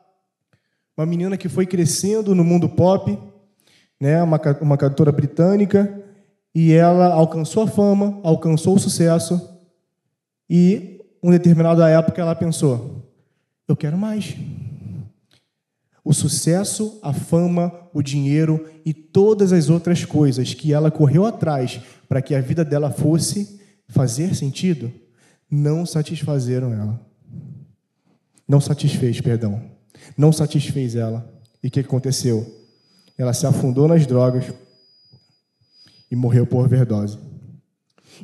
Uma 0.97 1.05
menina 1.05 1.37
que 1.37 1.49
foi 1.49 1.67
crescendo 1.67 2.35
no 2.35 2.45
mundo 2.45 2.69
pop, 2.69 3.19
né? 4.01 4.23
uma, 4.23 4.41
uma 4.61 4.79
cantora 4.79 5.13
britânica, 5.13 6.03
e 6.55 6.73
ela 6.73 7.13
alcançou 7.13 7.63
a 7.65 7.67
fama, 7.67 8.19
alcançou 8.23 8.75
o 8.75 8.79
sucesso, 8.79 9.49
e, 10.49 11.01
em 11.23 11.31
determinada 11.31 11.89
época, 11.89 12.21
ela 12.21 12.35
pensou: 12.35 13.09
eu 13.69 13.77
quero 13.77 13.97
mais. 13.97 14.37
O 16.03 16.13
sucesso, 16.13 16.99
a 17.03 17.13
fama, 17.13 17.73
o 17.93 18.03
dinheiro 18.03 18.69
e 18.85 18.93
todas 18.93 19.53
as 19.53 19.69
outras 19.69 20.05
coisas 20.05 20.55
que 20.55 20.73
ela 20.73 20.91
correu 20.91 21.25
atrás 21.27 21.81
para 22.09 22.23
que 22.23 22.35
a 22.35 22.41
vida 22.41 22.65
dela 22.65 22.91
fosse 22.91 23.61
fazer 23.87 24.35
sentido, 24.35 24.91
não 25.49 25.85
satisfazeram 25.85 26.73
ela. 26.73 27.01
Não 28.49 28.61
satisfez, 28.61 29.21
perdão. 29.21 29.63
Não 30.17 30.33
satisfez 30.33 30.97
ela. 30.97 31.33
E 31.63 31.69
o 31.69 31.71
que 31.71 31.81
aconteceu? 31.81 32.60
Ela 33.21 33.35
se 33.35 33.47
afundou 33.47 33.87
nas 33.87 34.07
drogas 34.07 34.47
e 36.11 36.17
morreu 36.17 36.47
por 36.47 36.65
overdose. 36.65 37.19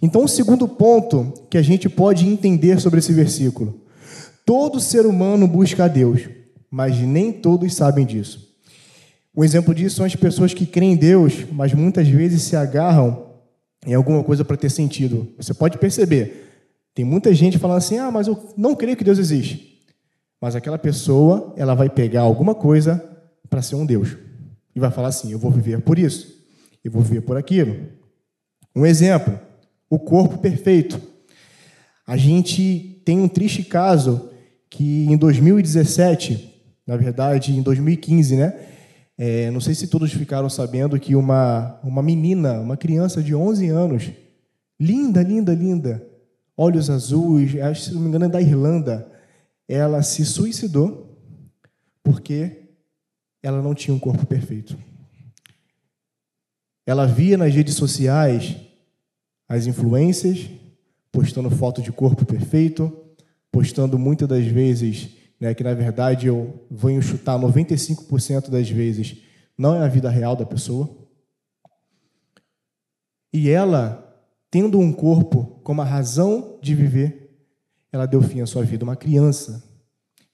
Então, 0.00 0.24
o 0.24 0.28
segundo 0.28 0.66
ponto 0.66 1.34
que 1.50 1.58
a 1.58 1.62
gente 1.62 1.86
pode 1.86 2.26
entender 2.26 2.80
sobre 2.80 3.00
esse 3.00 3.12
versículo: 3.12 3.82
todo 4.46 4.80
ser 4.80 5.04
humano 5.04 5.46
busca 5.46 5.84
a 5.84 5.88
Deus, 5.88 6.22
mas 6.70 6.98
nem 6.98 7.30
todos 7.30 7.74
sabem 7.74 8.06
disso. 8.06 8.56
Um 9.36 9.44
exemplo 9.44 9.74
disso 9.74 9.96
são 9.96 10.06
as 10.06 10.16
pessoas 10.16 10.54
que 10.54 10.64
creem 10.64 10.94
em 10.94 10.96
Deus, 10.96 11.44
mas 11.52 11.74
muitas 11.74 12.08
vezes 12.08 12.40
se 12.40 12.56
agarram 12.56 13.34
em 13.86 13.92
alguma 13.92 14.24
coisa 14.24 14.46
para 14.46 14.56
ter 14.56 14.70
sentido. 14.70 15.30
Você 15.36 15.52
pode 15.52 15.76
perceber, 15.76 16.54
tem 16.94 17.04
muita 17.04 17.34
gente 17.34 17.58
falando 17.58 17.76
assim: 17.76 17.98
ah, 17.98 18.10
mas 18.10 18.28
eu 18.28 18.54
não 18.56 18.74
creio 18.74 18.96
que 18.96 19.04
Deus 19.04 19.18
existe. 19.18 19.78
Mas 20.40 20.56
aquela 20.56 20.78
pessoa, 20.78 21.52
ela 21.54 21.74
vai 21.74 21.90
pegar 21.90 22.22
alguma 22.22 22.54
coisa 22.54 23.04
para 23.50 23.60
ser 23.60 23.74
um 23.74 23.84
Deus. 23.84 24.24
E 24.76 24.78
vai 24.78 24.90
falar 24.90 25.08
assim: 25.08 25.32
eu 25.32 25.38
vou 25.38 25.50
viver 25.50 25.80
por 25.80 25.98
isso, 25.98 26.44
eu 26.84 26.92
vou 26.92 27.00
viver 27.00 27.22
por 27.22 27.38
aquilo. 27.38 27.88
Um 28.74 28.84
exemplo: 28.84 29.40
o 29.88 29.98
corpo 29.98 30.36
perfeito. 30.36 31.00
A 32.06 32.16
gente 32.16 33.00
tem 33.04 33.18
um 33.18 33.26
triste 33.26 33.64
caso 33.64 34.30
que 34.68 35.06
em 35.06 35.16
2017, 35.16 36.62
na 36.86 36.96
verdade 36.96 37.56
em 37.56 37.62
2015, 37.62 38.36
né? 38.36 38.54
É, 39.18 39.50
não 39.50 39.60
sei 39.60 39.74
se 39.74 39.86
todos 39.86 40.12
ficaram 40.12 40.50
sabendo 40.50 41.00
que 41.00 41.16
uma, 41.16 41.80
uma 41.82 42.02
menina, 42.02 42.60
uma 42.60 42.76
criança 42.76 43.22
de 43.22 43.34
11 43.34 43.68
anos, 43.68 44.10
linda, 44.78 45.22
linda, 45.22 45.54
linda, 45.54 46.06
olhos 46.54 46.90
azuis, 46.90 47.58
acho, 47.58 47.84
se 47.84 47.94
não 47.94 48.02
me 48.02 48.08
engano 48.08 48.26
é 48.26 48.28
da 48.28 48.42
Irlanda, 48.42 49.10
ela 49.66 50.02
se 50.02 50.22
suicidou 50.26 51.18
porque 52.04 52.65
ela 53.46 53.62
não 53.62 53.76
tinha 53.76 53.94
um 53.94 53.98
corpo 53.98 54.26
perfeito. 54.26 54.76
Ela 56.84 57.06
via 57.06 57.38
nas 57.38 57.54
redes 57.54 57.76
sociais 57.76 58.56
as 59.48 59.68
influências 59.68 60.50
postando 61.12 61.48
foto 61.48 61.80
de 61.80 61.92
corpo 61.92 62.26
perfeito, 62.26 62.92
postando 63.52 63.96
muitas 63.96 64.28
das 64.28 64.44
vezes, 64.44 65.10
né, 65.38 65.54
que 65.54 65.62
na 65.62 65.74
verdade 65.74 66.26
eu 66.26 66.66
venho 66.68 67.00
chutar 67.00 67.38
95% 67.38 68.50
das 68.50 68.68
vezes 68.68 69.18
não 69.56 69.76
é 69.76 69.84
a 69.84 69.88
vida 69.88 70.10
real 70.10 70.34
da 70.34 70.44
pessoa. 70.44 70.90
E 73.32 73.48
ela 73.48 74.02
tendo 74.50 74.80
um 74.80 74.92
corpo 74.92 75.60
como 75.62 75.82
a 75.82 75.84
razão 75.84 76.58
de 76.60 76.74
viver, 76.74 77.46
ela 77.92 78.06
deu 78.06 78.20
fim 78.20 78.40
à 78.40 78.46
sua 78.46 78.64
vida, 78.64 78.82
uma 78.82 78.96
criança. 78.96 79.62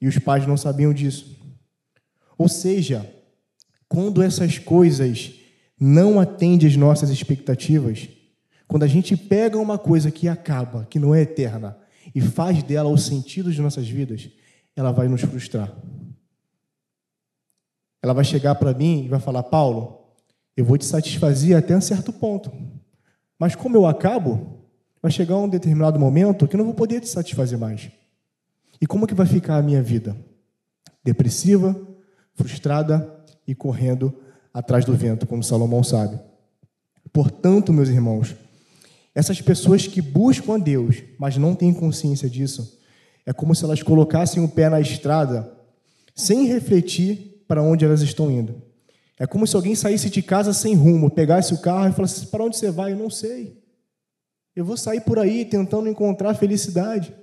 E 0.01 0.09
os 0.09 0.19
pais 0.19 0.47
não 0.47 0.57
sabiam 0.57 0.95
disso. 0.95 1.42
Ou 2.43 2.49
seja, 2.49 3.09
quando 3.89 4.21
essas 4.21 4.59
coisas 4.59 5.33
não 5.79 6.19
atendem 6.19 6.69
às 6.69 6.75
nossas 6.75 7.09
expectativas, 7.09 8.09
quando 8.67 8.83
a 8.83 8.89
gente 8.89 9.17
pega 9.17 9.57
uma 9.57 9.79
coisa 9.79 10.11
que 10.11 10.27
acaba, 10.27 10.85
que 10.91 10.99
não 10.99 11.15
é 11.15 11.21
eterna, 11.21 11.79
e 12.13 12.21
faz 12.21 12.61
dela 12.65 12.89
o 12.89 12.99
sentido 12.99 13.53
de 13.53 13.63
nossas 13.63 13.89
vidas, 13.89 14.29
ela 14.75 14.91
vai 14.91 15.07
nos 15.07 15.21
frustrar. 15.21 15.73
Ela 18.03 18.13
vai 18.13 18.25
chegar 18.25 18.57
para 18.57 18.75
mim 18.75 19.05
e 19.05 19.09
vai 19.09 19.21
falar: 19.21 19.45
Paulo, 19.45 20.01
eu 20.57 20.65
vou 20.65 20.77
te 20.77 20.85
satisfazer 20.85 21.57
até 21.57 21.77
um 21.77 21.81
certo 21.81 22.13
ponto. 22.13 22.51
Mas 23.39 23.55
como 23.55 23.77
eu 23.77 23.87
acabo, 23.87 24.67
vai 25.01 25.13
chegar 25.13 25.37
um 25.37 25.49
determinado 25.49 25.97
momento 25.97 26.49
que 26.49 26.57
eu 26.57 26.59
não 26.59 26.65
vou 26.65 26.75
poder 26.75 27.01
te 27.03 27.09
satisfazer 27.09 27.57
mais. 27.57 27.89
E 28.81 28.87
como 28.87 29.07
que 29.07 29.15
vai 29.15 29.27
ficar 29.27 29.59
a 29.59 29.63
minha 29.63 29.81
vida? 29.81 30.17
Depressiva, 31.05 31.92
frustrada 32.35 33.25
e 33.47 33.55
correndo 33.55 34.15
atrás 34.53 34.85
do 34.85 34.95
vento, 34.95 35.27
como 35.27 35.43
Salomão 35.43 35.83
sabe. 35.83 36.19
Portanto, 37.13 37.73
meus 37.73 37.89
irmãos, 37.89 38.35
essas 39.15 39.41
pessoas 39.41 39.87
que 39.87 40.01
buscam 40.01 40.55
a 40.55 40.59
Deus, 40.59 41.03
mas 41.19 41.37
não 41.37 41.55
têm 41.55 41.73
consciência 41.73 42.29
disso, 42.29 42.79
é 43.27 43.33
como 43.33 43.55
se 43.55 43.65
elas 43.65 43.83
colocassem 43.83 44.43
o 44.43 44.49
pé 44.49 44.69
na 44.69 44.81
estrada 44.81 45.53
sem 46.15 46.47
refletir 46.47 47.45
para 47.47 47.63
onde 47.63 47.85
elas 47.85 48.03
estão 48.03 48.31
indo. 48.31 48.61
É 49.19 49.27
como 49.27 49.47
se 49.47 49.55
alguém 49.55 49.75
saísse 49.75 50.11
de 50.11 50.23
casa 50.23 50.53
sem 50.53 50.75
rumo, 50.75 51.11
pegasse 51.11 51.55
o 51.55 51.59
carro 51.59 51.91
e 51.91 51.93
falasse: 51.93 52.27
Para 52.27 52.45
onde 52.45 52.57
você 52.57 52.71
vai? 52.71 52.93
Eu 52.93 52.97
não 52.97 53.11
sei. 53.11 53.63
Eu 54.55 54.65
vou 54.65 54.77
sair 54.77 55.01
por 55.03 55.19
aí 55.19 55.45
tentando 55.45 55.89
encontrar 55.89 56.35
felicidade. 56.35 57.15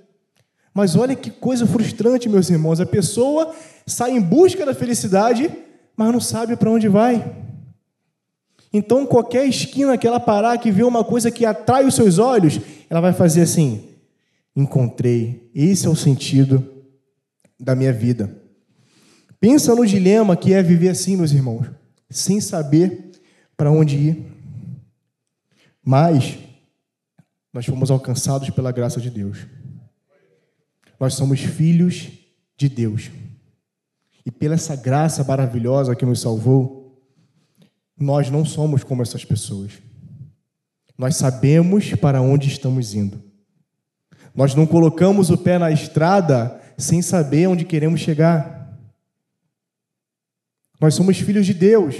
Mas 0.72 0.96
olha 0.96 1.16
que 1.16 1.30
coisa 1.30 1.66
frustrante, 1.66 2.28
meus 2.28 2.48
irmãos. 2.48 2.80
A 2.80 2.86
pessoa 2.86 3.54
sai 3.86 4.12
em 4.12 4.20
busca 4.20 4.64
da 4.64 4.74
felicidade, 4.74 5.50
mas 5.96 6.12
não 6.12 6.20
sabe 6.20 6.56
para 6.56 6.70
onde 6.70 6.88
vai. 6.88 7.34
Então, 8.72 9.04
qualquer 9.04 9.46
esquina 9.46 9.98
que 9.98 10.06
ela 10.06 10.20
parar, 10.20 10.58
que 10.58 10.70
vê 10.70 10.84
uma 10.84 11.02
coisa 11.02 11.30
que 11.30 11.44
atrai 11.44 11.84
os 11.84 11.94
seus 11.94 12.18
olhos, 12.18 12.60
ela 12.88 13.00
vai 13.00 13.12
fazer 13.12 13.42
assim: 13.42 13.84
encontrei. 14.54 15.50
Esse 15.54 15.86
é 15.86 15.90
o 15.90 15.96
sentido 15.96 16.64
da 17.58 17.74
minha 17.74 17.92
vida. 17.92 18.34
Pensa 19.40 19.74
no 19.74 19.84
dilema 19.84 20.36
que 20.36 20.52
é 20.52 20.62
viver 20.62 20.90
assim, 20.90 21.16
meus 21.16 21.32
irmãos 21.32 21.80
sem 22.10 22.40
saber 22.40 23.12
para 23.56 23.70
onde 23.70 23.96
ir. 23.96 24.26
Mas 25.82 26.38
nós 27.52 27.64
fomos 27.64 27.90
alcançados 27.90 28.50
pela 28.50 28.72
graça 28.72 29.00
de 29.00 29.08
Deus. 29.08 29.46
Nós 31.00 31.14
somos 31.14 31.40
filhos 31.40 32.10
de 32.58 32.68
Deus. 32.68 33.10
E 34.26 34.30
pela 34.30 34.54
essa 34.54 34.76
graça 34.76 35.24
maravilhosa 35.24 35.96
que 35.96 36.04
nos 36.04 36.20
salvou, 36.20 37.02
nós 37.98 38.28
não 38.28 38.44
somos 38.44 38.84
como 38.84 39.00
essas 39.00 39.24
pessoas. 39.24 39.72
Nós 40.98 41.16
sabemos 41.16 41.94
para 41.94 42.20
onde 42.20 42.48
estamos 42.48 42.94
indo. 42.94 43.22
Nós 44.34 44.54
não 44.54 44.66
colocamos 44.66 45.30
o 45.30 45.38
pé 45.38 45.58
na 45.58 45.70
estrada 45.70 46.60
sem 46.76 47.00
saber 47.00 47.48
onde 47.48 47.64
queremos 47.64 48.00
chegar. 48.00 48.78
Nós 50.78 50.94
somos 50.94 51.18
filhos 51.18 51.46
de 51.46 51.54
Deus. 51.54 51.96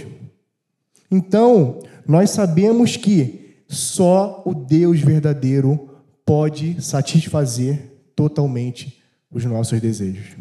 Então, 1.11 1.81
nós 2.07 2.31
sabemos 2.31 2.99
que 2.99 3.65
só 3.67 4.43
o 4.45 4.55
Deus 4.55 5.01
verdadeiro 5.01 6.03
pode 6.25 6.81
satisfazer 6.83 7.90
totalmente 8.15 9.03
os 9.31 9.45
nossos 9.45 9.81
desejos. 9.81 10.37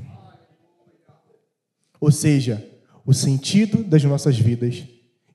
Ou 2.00 2.12
seja, 2.12 2.66
o 3.06 3.14
sentido 3.14 3.84
das 3.84 4.04
nossas 4.04 4.38
vidas 4.38 4.84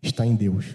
está 0.02 0.26
em 0.26 0.34
Deus. 0.34 0.66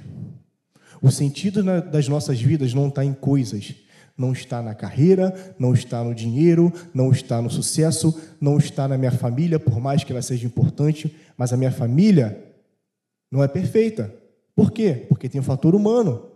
O 1.01 1.11
sentido 1.11 1.63
das 1.63 2.07
nossas 2.07 2.41
vidas 2.41 2.73
não 2.73 2.89
está 2.89 3.05
em 3.05 3.13
coisas, 3.13 3.73
não 4.17 4.33
está 4.33 4.61
na 4.61 4.75
carreira, 4.75 5.55
não 5.57 5.73
está 5.73 6.03
no 6.03 6.13
dinheiro, 6.13 6.73
não 6.93 7.09
está 7.11 7.41
no 7.41 7.49
sucesso, 7.49 8.19
não 8.39 8.57
está 8.57 8.87
na 8.87 8.97
minha 8.97 9.11
família, 9.11 9.59
por 9.59 9.79
mais 9.79 10.03
que 10.03 10.11
ela 10.11 10.21
seja 10.21 10.45
importante, 10.45 11.15
mas 11.37 11.53
a 11.53 11.57
minha 11.57 11.71
família 11.71 12.37
não 13.31 13.41
é 13.41 13.47
perfeita. 13.47 14.13
Por 14.53 14.71
quê? 14.71 15.05
Porque 15.07 15.29
tem 15.29 15.39
o 15.39 15.41
um 15.41 15.45
fator 15.45 15.73
humano. 15.73 16.29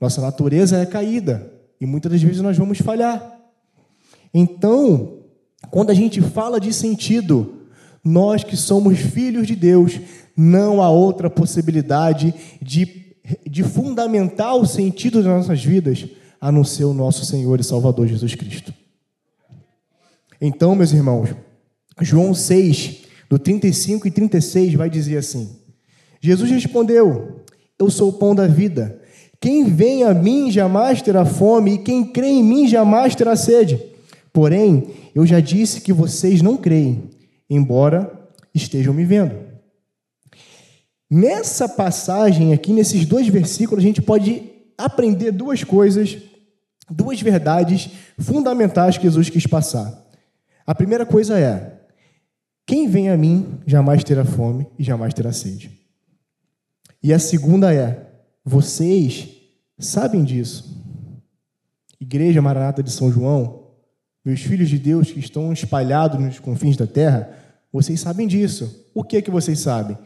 Nossa 0.00 0.20
natureza 0.22 0.78
é 0.78 0.86
caída 0.86 1.52
e 1.78 1.84
muitas 1.84 2.10
das 2.10 2.22
vezes 2.22 2.40
nós 2.40 2.56
vamos 2.56 2.78
falhar. 2.78 3.33
Então, 4.34 5.20
quando 5.70 5.90
a 5.90 5.94
gente 5.94 6.20
fala 6.20 6.58
de 6.58 6.72
sentido, 6.72 7.68
nós 8.04 8.42
que 8.42 8.56
somos 8.56 8.98
filhos 8.98 9.46
de 9.46 9.54
Deus, 9.54 10.00
não 10.36 10.82
há 10.82 10.90
outra 10.90 11.30
possibilidade 11.30 12.34
de, 12.60 13.16
de 13.48 13.62
fundamentar 13.62 14.56
o 14.56 14.66
sentido 14.66 15.22
das 15.22 15.26
nossas 15.26 15.64
vidas 15.64 16.06
a 16.40 16.50
não 16.50 16.64
ser 16.64 16.84
o 16.84 16.92
nosso 16.92 17.24
Senhor 17.24 17.58
e 17.60 17.64
Salvador 17.64 18.06
Jesus 18.08 18.34
Cristo. 18.34 18.74
Então, 20.40 20.74
meus 20.74 20.92
irmãos, 20.92 21.30
João 22.02 22.34
6, 22.34 23.04
do 23.30 23.38
35 23.38 24.08
e 24.08 24.10
36, 24.10 24.74
vai 24.74 24.90
dizer 24.90 25.16
assim: 25.16 25.56
Jesus 26.20 26.50
respondeu: 26.50 27.44
Eu 27.78 27.88
sou 27.88 28.10
o 28.10 28.12
pão 28.14 28.34
da 28.34 28.46
vida. 28.46 29.00
Quem 29.40 29.64
vem 29.64 30.04
a 30.04 30.12
mim 30.12 30.50
jamais 30.50 31.00
terá 31.00 31.24
fome, 31.24 31.74
e 31.74 31.78
quem 31.78 32.04
crê 32.04 32.28
em 32.28 32.42
mim 32.42 32.66
jamais 32.66 33.14
terá 33.14 33.36
sede. 33.36 33.93
Porém, 34.34 34.88
eu 35.14 35.24
já 35.24 35.40
disse 35.40 35.80
que 35.80 35.94
vocês 35.94 36.42
não 36.42 36.58
creem, 36.58 37.08
embora 37.48 38.12
estejam 38.54 38.92
me 38.92 39.06
vendo. 39.06 39.34
Nessa 41.10 41.66
passagem 41.66 42.52
aqui, 42.52 42.72
nesses 42.72 43.06
dois 43.06 43.28
versículos, 43.28 43.82
a 43.82 43.86
gente 43.86 44.02
pode 44.02 44.42
aprender 44.76 45.32
duas 45.32 45.64
coisas 45.64 46.18
duas 46.90 47.20
verdades 47.20 47.90
fundamentais 48.18 48.96
que 48.96 49.04
Jesus 49.04 49.30
quis 49.30 49.46
passar. 49.46 50.02
A 50.66 50.74
primeira 50.74 51.06
coisa 51.06 51.38
é: 51.38 51.80
quem 52.66 52.88
vem 52.88 53.10
a 53.10 53.16
mim 53.16 53.60
jamais 53.66 54.04
terá 54.04 54.24
fome 54.24 54.66
e 54.78 54.84
jamais 54.84 55.14
terá 55.14 55.32
sede. 55.32 55.70
E 57.02 57.12
a 57.12 57.18
segunda 57.18 57.72
é: 57.72 58.06
vocês 58.44 59.28
sabem 59.78 60.24
disso. 60.24 60.82
Igreja 62.00 62.42
Maranata 62.42 62.82
de 62.82 62.90
São 62.90 63.10
João, 63.10 63.63
meus 64.24 64.40
filhos 64.40 64.68
de 64.68 64.78
Deus 64.78 65.12
que 65.12 65.20
estão 65.20 65.52
espalhados 65.52 66.18
nos 66.18 66.38
confins 66.38 66.76
da 66.76 66.86
terra, 66.86 67.30
vocês 67.72 68.00
sabem 68.00 68.26
disso. 68.26 68.88
O 68.94 69.04
que 69.04 69.16
é 69.16 69.22
que 69.22 69.30
vocês 69.30 69.58
sabem? 69.58 69.98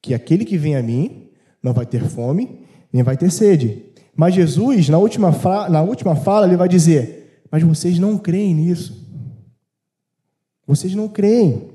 Que 0.00 0.14
aquele 0.14 0.44
que 0.44 0.56
vem 0.56 0.76
a 0.76 0.82
mim 0.82 1.30
não 1.62 1.72
vai 1.72 1.86
ter 1.86 2.04
fome, 2.04 2.60
nem 2.92 3.02
vai 3.02 3.16
ter 3.16 3.30
sede. 3.32 3.82
Mas 4.14 4.34
Jesus, 4.34 4.88
na 4.88 4.98
última, 4.98 5.30
na 5.68 5.82
última 5.82 6.14
fala, 6.14 6.46
ele 6.46 6.56
vai 6.56 6.68
dizer: 6.68 7.42
Mas 7.50 7.62
vocês 7.62 7.98
não 7.98 8.16
creem 8.16 8.54
nisso. 8.54 9.04
Vocês 10.66 10.94
não 10.94 11.08
creem. 11.08 11.70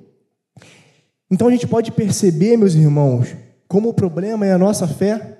Então 1.29 1.47
a 1.47 1.51
gente 1.51 1.67
pode 1.67 1.91
perceber, 1.91 2.57
meus 2.57 2.75
irmãos, 2.75 3.35
como 3.67 3.89
o 3.89 3.93
problema 3.93 4.45
é 4.45 4.53
a 4.53 4.57
nossa 4.57 4.87
fé. 4.87 5.38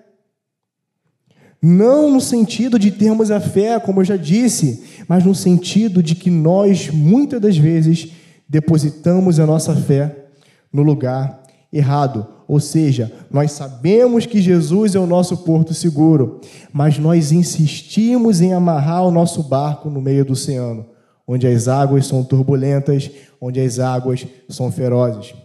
Não 1.62 2.10
no 2.10 2.22
sentido 2.22 2.80
de 2.80 2.90
termos 2.90 3.32
a 3.32 3.40
fé, 3.40 3.80
como 3.80 4.00
eu 4.00 4.06
já 4.06 4.16
disse, 4.16 4.84
mas 5.08 5.26
no 5.26 5.36
sentido 5.36 6.02
de 6.02 6.16
que 6.16 6.30
nós, 6.30 6.90
muitas 6.90 7.42
das 7.42 7.58
vezes, 7.58 8.14
depositamos 8.48 9.40
a 9.40 9.46
nossa 9.46 9.76
fé 9.76 10.26
no 10.72 10.82
lugar 10.82 11.44
errado. 11.72 12.26
Ou 12.48 12.60
seja, 12.60 13.12
nós 13.30 13.52
sabemos 13.52 14.26
que 14.26 14.42
Jesus 14.42 14.96
é 14.96 15.00
o 15.00 15.06
nosso 15.06 15.38
porto 15.38 15.74
seguro, 15.74 16.40
mas 16.74 16.98
nós 16.98 17.32
insistimos 17.32 18.42
em 18.42 18.54
amarrar 18.54 19.06
o 19.06 19.12
nosso 19.12 19.44
barco 19.44 19.90
no 19.90 20.02
meio 20.02 20.26
do 20.26 20.34
oceano, 20.34 20.86
onde 21.28 21.46
as 21.46 21.68
águas 21.68 22.08
são 22.08 22.24
turbulentas, 22.24 23.12
onde 23.40 23.60
as 23.60 23.80
águas 23.80 24.26
são 24.48 24.72
ferozes. 24.72 25.36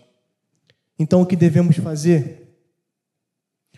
Então, 0.99 1.21
o 1.21 1.27
que 1.27 1.37
devemos 1.37 1.77
fazer? 1.77 2.44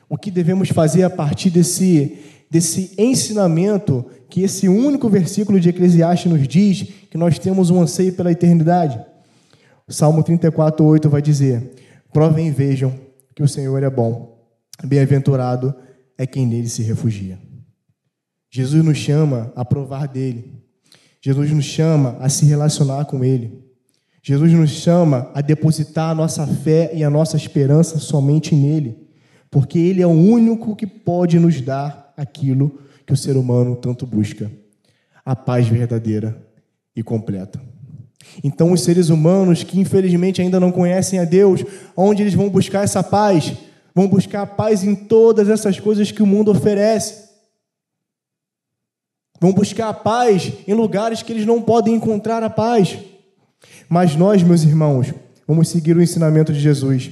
O 0.08 0.16
que 0.16 0.30
devemos 0.30 0.68
fazer 0.68 1.02
a 1.02 1.10
partir 1.10 1.50
desse, 1.50 2.18
desse 2.50 2.92
ensinamento 2.96 4.04
que 4.28 4.42
esse 4.42 4.68
único 4.68 5.08
versículo 5.08 5.58
de 5.58 5.68
Eclesiastes 5.68 6.30
nos 6.30 6.46
diz 6.46 6.88
que 7.10 7.18
nós 7.18 7.38
temos 7.38 7.70
um 7.70 7.80
anseio 7.80 8.12
pela 8.12 8.32
eternidade? 8.32 9.00
O 9.86 9.92
Salmo 9.92 10.22
34, 10.22 10.84
8 10.84 11.08
vai 11.08 11.22
dizer 11.22 11.72
Provem 12.12 12.48
e 12.48 12.50
vejam 12.50 12.92
que 13.34 13.42
o 13.42 13.48
Senhor 13.48 13.82
é 13.82 13.90
bom. 13.90 14.36
Bem-aventurado 14.84 15.74
é 16.16 16.26
quem 16.26 16.46
nele 16.46 16.68
se 16.68 16.82
refugia. 16.82 17.38
Jesus 18.50 18.82
nos 18.82 18.96
chama 18.96 19.52
a 19.54 19.64
provar 19.64 20.08
dele. 20.08 20.52
Jesus 21.20 21.50
nos 21.50 21.64
chama 21.64 22.16
a 22.20 22.28
se 22.28 22.46
relacionar 22.46 23.04
com 23.04 23.24
ele. 23.24 23.64
Jesus 24.22 24.52
nos 24.52 24.70
chama 24.70 25.30
a 25.34 25.40
depositar 25.40 26.10
a 26.10 26.14
nossa 26.14 26.46
fé 26.46 26.90
e 26.94 27.04
a 27.04 27.10
nossa 27.10 27.36
esperança 27.36 27.98
somente 27.98 28.54
nele, 28.54 29.05
porque 29.50 29.78
ele 29.78 30.02
é 30.02 30.06
o 30.06 30.10
único 30.10 30.74
que 30.76 30.86
pode 30.86 31.38
nos 31.38 31.60
dar 31.60 32.12
aquilo 32.16 32.80
que 33.06 33.12
o 33.12 33.16
ser 33.16 33.36
humano 33.36 33.76
tanto 33.76 34.06
busca: 34.06 34.50
a 35.24 35.36
paz 35.36 35.68
verdadeira 35.68 36.36
e 36.94 37.02
completa. 37.02 37.60
Então, 38.42 38.72
os 38.72 38.82
seres 38.82 39.08
humanos 39.08 39.62
que 39.62 39.78
infelizmente 39.78 40.42
ainda 40.42 40.58
não 40.58 40.72
conhecem 40.72 41.18
a 41.18 41.24
Deus, 41.24 41.64
onde 41.96 42.22
eles 42.22 42.34
vão 42.34 42.48
buscar 42.48 42.82
essa 42.82 43.02
paz? 43.02 43.54
Vão 43.94 44.08
buscar 44.08 44.42
a 44.42 44.46
paz 44.46 44.82
em 44.84 44.94
todas 44.94 45.48
essas 45.48 45.80
coisas 45.80 46.10
que 46.10 46.22
o 46.22 46.26
mundo 46.26 46.50
oferece. 46.50 47.26
Vão 49.40 49.52
buscar 49.52 49.88
a 49.88 49.94
paz 49.94 50.52
em 50.66 50.74
lugares 50.74 51.22
que 51.22 51.32
eles 51.32 51.46
não 51.46 51.62
podem 51.62 51.94
encontrar 51.94 52.42
a 52.42 52.50
paz. 52.50 52.98
Mas 53.88 54.16
nós, 54.16 54.42
meus 54.42 54.62
irmãos, 54.64 55.14
vamos 55.46 55.68
seguir 55.68 55.96
o 55.96 56.02
ensinamento 56.02 56.52
de 56.52 56.60
Jesus. 56.60 57.10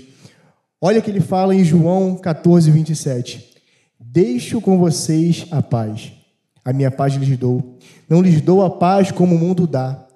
Olha 0.87 1.01
que 1.01 1.11
ele 1.11 1.21
fala 1.21 1.55
em 1.55 1.65
João 1.65 2.15
14, 2.15 2.71
27. 2.71 3.55
Deixo 3.99 4.61
com 4.61 4.77
vocês 4.77 5.47
a 5.51 5.63
paz. 5.63 6.13
A 6.63 6.75
minha 6.75 6.91
paz 6.91 7.15
lhes 7.15 7.39
dou. 7.39 7.79
Não 8.07 8.21
lhes 8.21 8.43
dou 8.43 8.63
a 8.63 8.69
paz 8.69 9.11
como 9.11 9.35
o 9.35 9.39
mundo 9.39 9.67
dá 9.67 10.07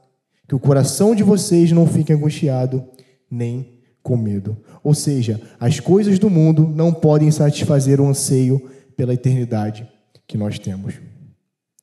que 0.47 0.55
o 0.55 0.59
coração 0.59 1.15
de 1.15 1.23
vocês 1.23 1.73
não 1.73 1.87
fique 1.87 2.13
angustiado 2.13 2.85
nem 3.31 3.79
com 4.03 4.15
medo. 4.15 4.59
Ou 4.85 4.93
seja, 4.93 5.41
as 5.59 5.81
coisas 5.81 6.19
do 6.19 6.29
mundo 6.29 6.69
não 6.69 6.93
podem 6.93 7.31
satisfazer 7.31 7.99
o 7.99 8.07
anseio 8.07 8.61
pela 8.95 9.15
eternidade 9.15 9.89
que 10.27 10.37
nós 10.37 10.59
temos. 10.59 10.97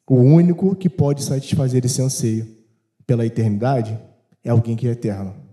O 0.07 0.17
único 0.17 0.75
que 0.75 0.89
pode 0.89 1.23
satisfazer 1.23 1.83
esse 1.83 2.03
anseio 2.03 2.47
pela 3.07 3.25
eternidade 3.25 3.97
é 4.43 4.51
alguém 4.51 4.75
que 4.75 4.87
é 4.87 4.91
eterno. 4.91 5.44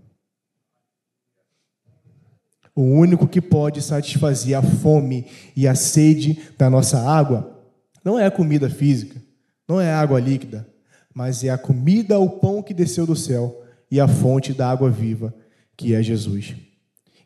O 2.75 2.81
único 2.81 3.27
que 3.27 3.39
pode 3.39 3.81
satisfazer 3.81 4.57
a 4.57 4.61
fome 4.61 5.27
e 5.55 5.67
a 5.67 5.75
sede 5.75 6.39
da 6.57 6.69
nossa 6.69 6.99
água 6.99 7.61
não 8.03 8.17
é 8.17 8.25
a 8.25 8.31
comida 8.31 8.69
física, 8.69 9.21
não 9.67 9.79
é 9.79 9.91
a 9.91 9.99
água 9.99 10.19
líquida, 10.19 10.67
mas 11.13 11.43
é 11.43 11.49
a 11.49 11.57
comida, 11.57 12.17
o 12.19 12.29
pão 12.29 12.63
que 12.63 12.73
desceu 12.73 13.05
do 13.05 13.15
céu 13.15 13.63
e 13.89 13.99
a 13.99 14.07
fonte 14.07 14.53
da 14.53 14.69
água 14.69 14.89
viva, 14.89 15.33
que 15.77 15.93
é 15.93 16.01
Jesus. 16.01 16.55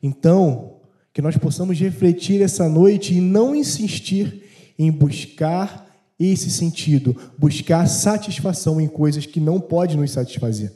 Então, 0.04 0.82
que 1.14 1.22
nós 1.22 1.38
possamos 1.38 1.80
refletir 1.80 2.42
essa 2.42 2.68
noite 2.68 3.16
e 3.16 3.22
não 3.22 3.56
insistir 3.56 4.44
em 4.78 4.92
buscar 4.92 5.88
esse 6.20 6.52
sentido, 6.52 7.16
buscar 7.38 7.88
satisfação 7.88 8.82
em 8.82 8.88
coisas 8.88 9.26
que 9.26 9.40
não 9.40 9.60
pode 9.60 9.96
nos 9.96 10.12
satisfazer. 10.12 10.72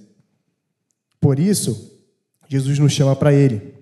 Por 1.20 1.40
isso, 1.40 2.00
Jesus 2.48 2.80
nos 2.80 2.94
chama 2.94 3.16
para 3.16 3.34
Ele. 3.34 3.81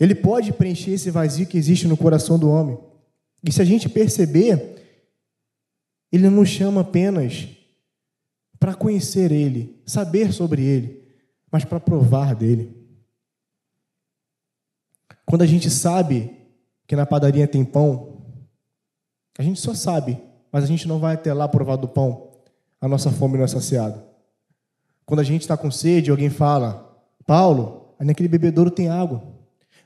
Ele 0.00 0.14
pode 0.14 0.52
preencher 0.52 0.92
esse 0.92 1.10
vazio 1.10 1.46
que 1.46 1.56
existe 1.56 1.86
no 1.86 1.96
coração 1.96 2.38
do 2.38 2.50
homem. 2.50 2.78
E 3.44 3.52
se 3.52 3.60
a 3.60 3.64
gente 3.64 3.88
perceber, 3.88 4.72
ele 6.10 6.28
não 6.28 6.44
chama 6.44 6.82
apenas 6.82 7.48
para 8.58 8.74
conhecer 8.74 9.32
Ele, 9.32 9.82
saber 9.84 10.32
sobre 10.32 10.62
Ele, 10.62 11.02
mas 11.50 11.64
para 11.64 11.80
provar 11.80 12.34
dele. 12.34 12.76
Quando 15.26 15.42
a 15.42 15.46
gente 15.46 15.68
sabe 15.70 16.30
que 16.86 16.94
na 16.94 17.06
padaria 17.06 17.48
tem 17.48 17.64
pão, 17.64 18.22
a 19.36 19.42
gente 19.42 19.58
só 19.58 19.74
sabe, 19.74 20.20
mas 20.52 20.62
a 20.62 20.66
gente 20.66 20.86
não 20.86 20.98
vai 20.98 21.14
até 21.14 21.32
lá 21.32 21.48
provar 21.48 21.76
do 21.76 21.88
pão, 21.88 22.30
a 22.80 22.86
nossa 22.86 23.10
fome 23.10 23.36
não 23.36 23.44
é 23.44 23.48
saciada. 23.48 24.04
Quando 25.06 25.20
a 25.20 25.24
gente 25.24 25.42
está 25.42 25.56
com 25.56 25.70
sede, 25.70 26.10
alguém 26.10 26.30
fala, 26.30 27.02
Paulo, 27.26 27.94
naquele 27.98 28.28
bebedouro 28.28 28.70
tem 28.70 28.88
água, 28.88 29.22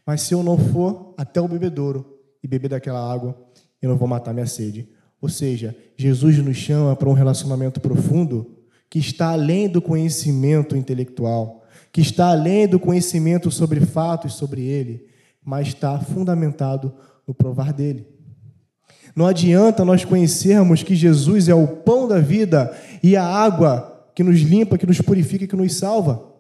mas 0.07 0.23
se 0.23 0.33
eu 0.33 0.43
não 0.43 0.57
for 0.57 1.13
até 1.19 1.41
o 1.41 1.49
bebedouro 1.49 2.19
e 2.43 2.47
beber 2.47 2.69
daquela 2.69 3.13
água, 3.13 3.37
eu 3.83 3.91
não 3.91 3.97
vou 3.97 4.07
matar 4.07 4.33
minha 4.33 4.47
sede. 4.47 4.89
Ou 5.21 5.29
seja, 5.29 5.77
Jesus 5.97 6.39
nos 6.39 6.57
chama 6.57 6.95
para 6.95 7.09
um 7.09 7.13
relacionamento 7.13 7.81
profundo 7.81 8.57
que 8.89 9.01
está 9.01 9.31
além 9.33 9.69
do 9.69 9.83
conhecimento 9.83 10.77
intelectual, 10.77 11.65
que 11.91 12.01
está 12.01 12.31
além 12.31 12.69
do 12.69 12.79
conhecimento 12.79 13.51
sobre 13.51 13.81
fatos 13.81 14.35
sobre 14.35 14.63
ele, 14.63 15.07
mas 15.45 15.69
está 15.69 15.99
fundamentado 15.99 16.95
no 17.27 17.35
provar 17.35 17.73
dele. 17.73 18.07
Não 19.15 19.27
adianta 19.27 19.85
nós 19.85 20.05
conhecermos 20.05 20.83
que 20.83 20.95
Jesus 20.95 21.49
é 21.49 21.55
o 21.55 21.67
pão 21.67 22.07
da 22.07 22.21
vida 22.21 22.77
e 23.03 23.17
a 23.17 23.25
água 23.25 24.11
que 24.15 24.23
nos 24.23 24.41
limpa, 24.41 24.79
que 24.79 24.87
nos 24.87 25.01
purifica, 25.01 25.47
que 25.47 25.57
nos 25.57 25.75
salva. 25.75 26.36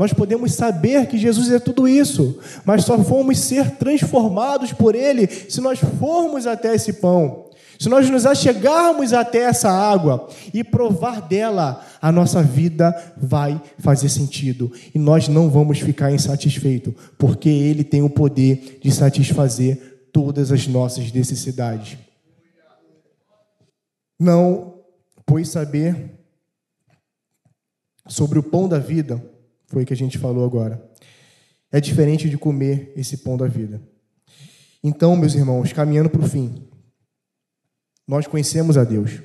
Nós 0.00 0.14
podemos 0.14 0.54
saber 0.54 1.08
que 1.08 1.18
Jesus 1.18 1.52
é 1.52 1.58
tudo 1.58 1.86
isso, 1.86 2.38
mas 2.64 2.86
só 2.86 2.96
vamos 2.96 3.38
ser 3.38 3.72
transformados 3.72 4.72
por 4.72 4.94
Ele 4.94 5.26
se 5.26 5.60
nós 5.60 5.78
formos 5.78 6.46
até 6.46 6.74
esse 6.74 6.94
pão. 6.94 7.50
Se 7.78 7.86
nós 7.86 8.08
nos 8.08 8.24
achegarmos 8.24 9.12
até 9.12 9.40
essa 9.40 9.70
água 9.70 10.26
e 10.54 10.64
provar 10.64 11.20
dela 11.20 11.84
a 12.00 12.10
nossa 12.10 12.42
vida 12.42 12.94
vai 13.14 13.60
fazer 13.78 14.08
sentido 14.08 14.72
e 14.94 14.98
nós 14.98 15.28
não 15.28 15.50
vamos 15.50 15.80
ficar 15.80 16.10
insatisfeitos, 16.10 16.94
porque 17.18 17.50
Ele 17.50 17.84
tem 17.84 18.00
o 18.00 18.08
poder 18.08 18.78
de 18.82 18.90
satisfazer 18.90 20.08
todas 20.14 20.50
as 20.50 20.66
nossas 20.66 21.12
necessidades. 21.12 21.98
Não, 24.18 24.76
pois 25.26 25.50
saber 25.50 26.18
sobre 28.08 28.38
o 28.38 28.42
pão 28.42 28.66
da 28.66 28.78
vida, 28.78 29.22
foi 29.70 29.84
o 29.84 29.86
que 29.86 29.94
a 29.94 29.96
gente 29.96 30.18
falou 30.18 30.44
agora, 30.44 30.84
é 31.72 31.80
diferente 31.80 32.28
de 32.28 32.36
comer 32.36 32.92
esse 32.96 33.18
pão 33.18 33.36
da 33.36 33.46
vida. 33.46 33.80
Então, 34.82 35.16
meus 35.16 35.34
irmãos, 35.34 35.72
caminhando 35.72 36.10
para 36.10 36.20
o 36.20 36.28
fim, 36.28 36.68
nós 38.06 38.26
conhecemos 38.26 38.76
a 38.76 38.82
Deus. 38.82 39.22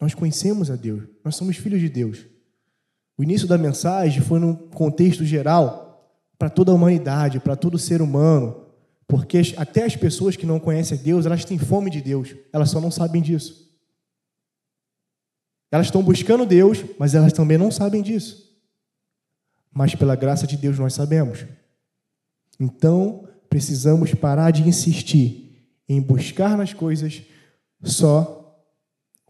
Nós 0.00 0.14
conhecemos 0.14 0.70
a 0.70 0.76
Deus. 0.76 1.02
Nós 1.24 1.34
somos 1.34 1.56
filhos 1.56 1.80
de 1.80 1.88
Deus. 1.88 2.24
O 3.18 3.24
início 3.24 3.48
da 3.48 3.58
mensagem 3.58 4.22
foi 4.22 4.38
num 4.38 4.54
contexto 4.54 5.24
geral 5.24 6.08
para 6.38 6.48
toda 6.48 6.70
a 6.70 6.74
humanidade, 6.74 7.40
para 7.40 7.56
todo 7.56 7.78
ser 7.78 8.00
humano, 8.00 8.64
porque 9.08 9.40
até 9.56 9.84
as 9.84 9.96
pessoas 9.96 10.36
que 10.36 10.46
não 10.46 10.60
conhecem 10.60 10.98
Deus, 10.98 11.26
elas 11.26 11.44
têm 11.44 11.58
fome 11.58 11.90
de 11.90 12.00
Deus, 12.00 12.34
elas 12.52 12.70
só 12.70 12.80
não 12.80 12.90
sabem 12.90 13.20
disso. 13.20 13.70
Elas 15.70 15.86
estão 15.86 16.02
buscando 16.02 16.46
Deus, 16.46 16.84
mas 16.98 17.14
elas 17.14 17.32
também 17.32 17.58
não 17.58 17.70
sabem 17.70 18.02
disso. 18.02 18.51
Mas 19.72 19.94
pela 19.94 20.16
graça 20.16 20.46
de 20.46 20.56
Deus 20.56 20.78
nós 20.78 20.94
sabemos. 20.94 21.46
Então, 22.60 23.26
precisamos 23.48 24.14
parar 24.14 24.50
de 24.50 24.62
insistir 24.62 25.66
em 25.88 26.00
buscar 26.00 26.56
nas 26.56 26.72
coisas 26.72 27.22
só 27.82 28.38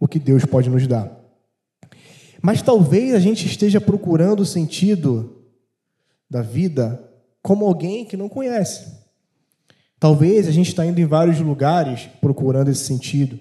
o 0.00 0.06
que 0.06 0.18
Deus 0.18 0.44
pode 0.44 0.68
nos 0.68 0.86
dar. 0.86 1.10
Mas 2.42 2.60
talvez 2.60 3.14
a 3.14 3.20
gente 3.20 3.46
esteja 3.46 3.80
procurando 3.80 4.40
o 4.40 4.46
sentido 4.46 5.42
da 6.28 6.42
vida 6.42 7.08
como 7.40 7.64
alguém 7.64 8.04
que 8.04 8.16
não 8.16 8.28
conhece. 8.28 9.00
Talvez 9.98 10.48
a 10.48 10.50
gente 10.50 10.68
está 10.68 10.84
indo 10.84 11.00
em 11.00 11.06
vários 11.06 11.38
lugares 11.40 12.08
procurando 12.20 12.68
esse 12.68 12.84
sentido. 12.84 13.38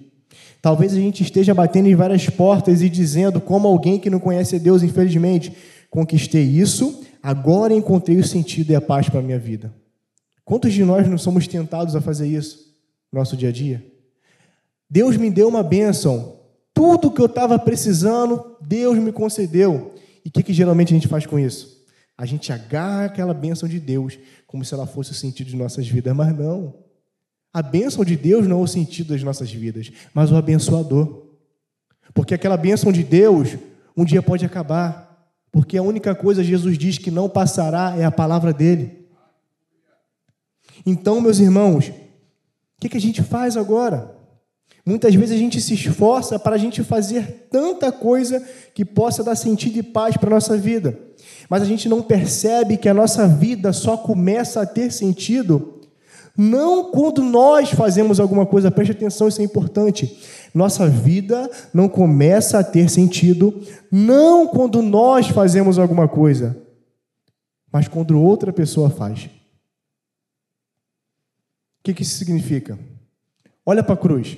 Talvez 0.61 0.93
a 0.93 0.97
gente 0.97 1.23
esteja 1.23 1.53
batendo 1.55 1.89
em 1.89 1.95
várias 1.95 2.29
portas 2.29 2.83
e 2.83 2.89
dizendo, 2.89 3.41
como 3.41 3.67
alguém 3.67 3.99
que 3.99 4.11
não 4.11 4.19
conhece 4.19 4.59
Deus, 4.59 4.83
infelizmente, 4.83 5.51
conquistei 5.91 6.43
isso, 6.43 7.03
agora 7.21 7.73
encontrei 7.73 8.17
o 8.17 8.23
sentido 8.25 8.71
e 8.71 8.75
a 8.75 8.81
paz 8.81 9.09
para 9.09 9.19
a 9.19 9.23
minha 9.23 9.37
vida. 9.37 9.71
Quantos 10.43 10.73
de 10.73 10.83
nós 10.83 11.07
não 11.07 11.17
somos 11.17 11.47
tentados 11.47 11.95
a 11.95 12.01
fazer 12.01 12.27
isso 12.27 12.73
no 13.11 13.19
nosso 13.19 13.37
dia 13.37 13.49
a 13.49 13.51
dia? 13.51 13.85
Deus 14.89 15.15
me 15.17 15.29
deu 15.29 15.47
uma 15.47 15.61
bênção. 15.61 16.39
Tudo 16.73 17.11
que 17.11 17.21
eu 17.21 17.25
estava 17.25 17.59
precisando, 17.59 18.57
Deus 18.61 18.97
me 18.97 19.11
concedeu. 19.11 19.93
E 20.25 20.29
o 20.29 20.31
que, 20.31 20.41
que 20.41 20.53
geralmente 20.53 20.93
a 20.93 20.95
gente 20.95 21.07
faz 21.07 21.25
com 21.25 21.37
isso? 21.37 21.85
A 22.17 22.25
gente 22.25 22.51
agarra 22.51 23.05
aquela 23.05 23.33
bênção 23.33 23.67
de 23.67 23.79
Deus 23.79 24.17
como 24.47 24.63
se 24.63 24.73
ela 24.73 24.87
fosse 24.87 25.11
o 25.11 25.15
sentido 25.15 25.47
de 25.47 25.55
nossas 25.55 25.87
vidas, 25.87 26.15
mas 26.15 26.37
não. 26.37 26.73
A 27.53 27.61
bênção 27.61 28.05
de 28.05 28.15
Deus 28.15 28.47
não 28.47 28.59
é 28.59 28.63
o 28.63 28.67
sentido 28.67 29.13
das 29.13 29.23
nossas 29.23 29.51
vidas, 29.51 29.91
mas 30.13 30.31
o 30.31 30.35
abençoador. 30.35 31.25
Porque 32.13 32.33
aquela 32.33 32.57
bênção 32.57 32.91
de 32.91 33.03
Deus 33.03 33.57
um 33.95 34.05
dia 34.05 34.21
pode 34.21 34.45
acabar. 34.45 35.10
Porque 35.51 35.77
a 35.77 35.83
única 35.83 36.15
coisa 36.15 36.43
Jesus 36.43 36.77
diz 36.77 36.97
que 36.97 37.11
não 37.11 37.27
passará 37.27 37.95
é 37.97 38.05
a 38.05 38.11
palavra 38.11 38.53
dele. 38.53 39.05
Então, 40.85 41.19
meus 41.19 41.39
irmãos, 41.39 41.89
o 41.89 41.93
que, 42.79 42.89
que 42.89 42.97
a 42.97 43.01
gente 43.01 43.21
faz 43.21 43.57
agora? 43.57 44.15
Muitas 44.85 45.13
vezes 45.13 45.35
a 45.35 45.37
gente 45.37 45.61
se 45.61 45.75
esforça 45.75 46.39
para 46.39 46.55
a 46.55 46.57
gente 46.57 46.83
fazer 46.83 47.47
tanta 47.51 47.91
coisa 47.91 48.43
que 48.73 48.83
possa 48.83 49.23
dar 49.23 49.35
sentido 49.35 49.77
e 49.77 49.83
paz 49.83 50.17
para 50.17 50.27
a 50.27 50.31
nossa 50.31 50.57
vida. 50.57 50.97
Mas 51.49 51.61
a 51.61 51.65
gente 51.65 51.87
não 51.87 52.01
percebe 52.01 52.77
que 52.77 52.89
a 52.89 52.93
nossa 52.93 53.27
vida 53.27 53.71
só 53.73 53.97
começa 53.97 54.61
a 54.61 54.65
ter 54.65 54.91
sentido 54.91 55.80
não 56.37 56.91
quando 56.91 57.23
nós 57.23 57.71
fazemos 57.71 58.19
alguma 58.19 58.45
coisa, 58.45 58.71
preste 58.71 58.91
atenção, 58.91 59.27
isso 59.27 59.41
é 59.41 59.45
importante. 59.45 60.19
Nossa 60.53 60.87
vida 60.87 61.49
não 61.73 61.87
começa 61.87 62.59
a 62.59 62.63
ter 62.63 62.89
sentido 62.89 63.61
não 63.91 64.47
quando 64.47 64.81
nós 64.81 65.27
fazemos 65.27 65.77
alguma 65.79 66.07
coisa, 66.07 66.57
mas 67.71 67.87
quando 67.87 68.19
outra 68.19 68.51
pessoa 68.51 68.89
faz. 68.89 69.25
O 69.25 69.29
que, 71.83 71.93
que 71.93 72.03
isso 72.03 72.17
significa? 72.17 72.77
Olha 73.65 73.83
para 73.83 73.93
a 73.93 73.97
cruz. 73.97 74.37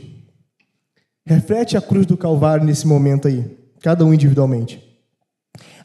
Reflete 1.25 1.77
a 1.77 1.81
cruz 1.81 2.05
do 2.05 2.17
Calvário 2.17 2.65
nesse 2.65 2.85
momento 2.85 3.27
aí, 3.27 3.57
cada 3.79 4.05
um 4.05 4.13
individualmente. 4.13 4.92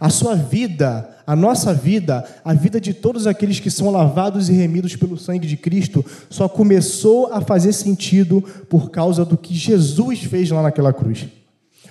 A 0.00 0.08
sua 0.10 0.34
vida, 0.34 1.08
a 1.26 1.34
nossa 1.34 1.74
vida, 1.74 2.24
a 2.44 2.54
vida 2.54 2.80
de 2.80 2.94
todos 2.94 3.26
aqueles 3.26 3.60
que 3.60 3.70
são 3.70 3.90
lavados 3.90 4.48
e 4.48 4.52
remidos 4.52 4.96
pelo 4.96 5.18
sangue 5.18 5.46
de 5.46 5.56
Cristo, 5.56 6.04
só 6.30 6.48
começou 6.48 7.32
a 7.32 7.40
fazer 7.40 7.72
sentido 7.72 8.42
por 8.68 8.90
causa 8.90 9.24
do 9.24 9.36
que 9.36 9.54
Jesus 9.54 10.20
fez 10.20 10.50
lá 10.50 10.62
naquela 10.62 10.92
cruz, 10.92 11.26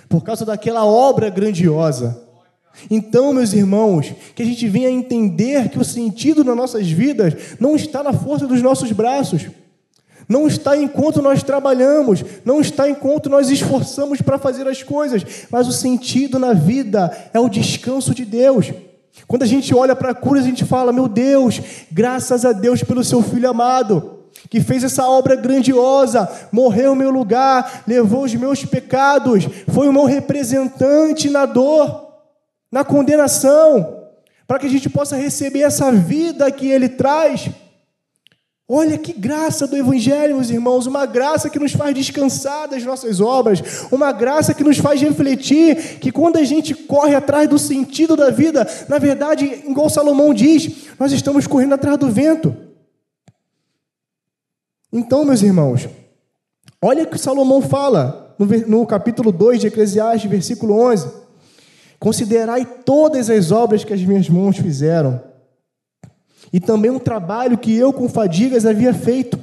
por 0.08 0.22
causa 0.24 0.44
daquela 0.44 0.84
obra 0.84 1.28
grandiosa. 1.28 2.20
Então, 2.90 3.32
meus 3.32 3.52
irmãos, 3.52 4.14
que 4.34 4.42
a 4.42 4.46
gente 4.46 4.66
venha 4.68 4.90
entender 4.90 5.68
que 5.68 5.78
o 5.78 5.84
sentido 5.84 6.44
nas 6.44 6.56
nossas 6.56 6.88
vidas 6.88 7.34
não 7.58 7.76
está 7.76 8.02
na 8.02 8.12
força 8.12 8.46
dos 8.46 8.62
nossos 8.62 8.90
braços 8.92 9.48
não 10.28 10.46
está 10.46 10.76
enquanto 10.76 11.22
nós 11.22 11.42
trabalhamos, 11.42 12.22
não 12.44 12.60
está 12.60 12.88
enquanto 12.88 13.30
nós 13.30 13.48
esforçamos 13.48 14.20
para 14.20 14.38
fazer 14.38 14.68
as 14.68 14.82
coisas, 14.82 15.24
mas 15.50 15.66
o 15.66 15.72
sentido 15.72 16.38
na 16.38 16.52
vida 16.52 17.10
é 17.32 17.40
o 17.40 17.48
descanso 17.48 18.14
de 18.14 18.24
Deus. 18.24 18.70
Quando 19.26 19.42
a 19.42 19.46
gente 19.46 19.74
olha 19.74 19.96
para 19.96 20.10
a 20.10 20.14
cruz, 20.14 20.44
a 20.44 20.46
gente 20.46 20.64
fala: 20.64 20.92
Meu 20.92 21.08
Deus, 21.08 21.60
graças 21.90 22.44
a 22.44 22.52
Deus 22.52 22.82
pelo 22.82 23.02
seu 23.02 23.22
filho 23.22 23.48
amado, 23.48 24.18
que 24.50 24.60
fez 24.60 24.84
essa 24.84 25.08
obra 25.08 25.34
grandiosa, 25.34 26.28
morreu 26.52 26.94
em 26.94 26.98
meu 26.98 27.10
lugar, 27.10 27.84
levou 27.86 28.24
os 28.24 28.34
meus 28.34 28.64
pecados, 28.64 29.48
foi 29.72 29.88
o 29.88 29.92
meu 29.92 30.04
representante 30.04 31.28
na 31.30 31.46
dor, 31.46 32.12
na 32.70 32.84
condenação, 32.84 34.04
para 34.46 34.58
que 34.58 34.66
a 34.66 34.70
gente 34.70 34.88
possa 34.88 35.16
receber 35.16 35.62
essa 35.62 35.90
vida 35.90 36.50
que 36.50 36.68
ele 36.68 36.88
traz. 36.88 37.50
Olha 38.70 38.98
que 38.98 39.14
graça 39.14 39.66
do 39.66 39.74
Evangelho, 39.78 40.34
meus 40.34 40.50
irmãos, 40.50 40.86
uma 40.86 41.06
graça 41.06 41.48
que 41.48 41.58
nos 41.58 41.72
faz 41.72 41.94
descansar 41.94 42.68
das 42.68 42.84
nossas 42.84 43.18
obras, 43.18 43.62
uma 43.90 44.12
graça 44.12 44.52
que 44.52 44.62
nos 44.62 44.76
faz 44.76 45.00
refletir 45.00 45.98
que 45.98 46.12
quando 46.12 46.36
a 46.36 46.44
gente 46.44 46.74
corre 46.74 47.14
atrás 47.14 47.48
do 47.48 47.58
sentido 47.58 48.14
da 48.14 48.28
vida, 48.28 48.68
na 48.86 48.98
verdade, 48.98 49.46
igual 49.66 49.88
Salomão 49.88 50.34
diz, 50.34 50.88
nós 50.98 51.12
estamos 51.12 51.46
correndo 51.46 51.72
atrás 51.72 51.96
do 51.96 52.10
vento. 52.10 52.54
Então, 54.92 55.24
meus 55.24 55.40
irmãos, 55.40 55.88
olha 56.82 57.04
o 57.04 57.06
que 57.06 57.16
Salomão 57.16 57.62
fala 57.62 58.36
no, 58.66 58.86
capítulo 58.86 59.32
2 59.32 59.62
de 59.62 59.66
Eclesiastes, 59.68 60.30
versículo 60.30 60.78
11: 60.78 61.10
Considerai 61.98 62.66
todas 62.84 63.30
as 63.30 63.50
obras 63.50 63.82
que 63.82 63.94
as 63.94 64.02
minhas 64.02 64.28
mãos 64.28 64.58
fizeram 64.58 65.27
e 66.52 66.60
também 66.60 66.90
um 66.90 66.98
trabalho 66.98 67.58
que 67.58 67.74
eu 67.74 67.92
com 67.92 68.08
fadigas 68.08 68.64
havia 68.64 68.94
feito. 68.94 69.38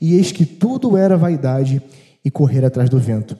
E 0.00 0.14
eis 0.14 0.32
que 0.32 0.44
tudo 0.44 0.96
era 0.96 1.16
vaidade 1.16 1.82
e 2.24 2.30
correr 2.30 2.64
atrás 2.64 2.88
do 2.88 2.98
vento, 2.98 3.36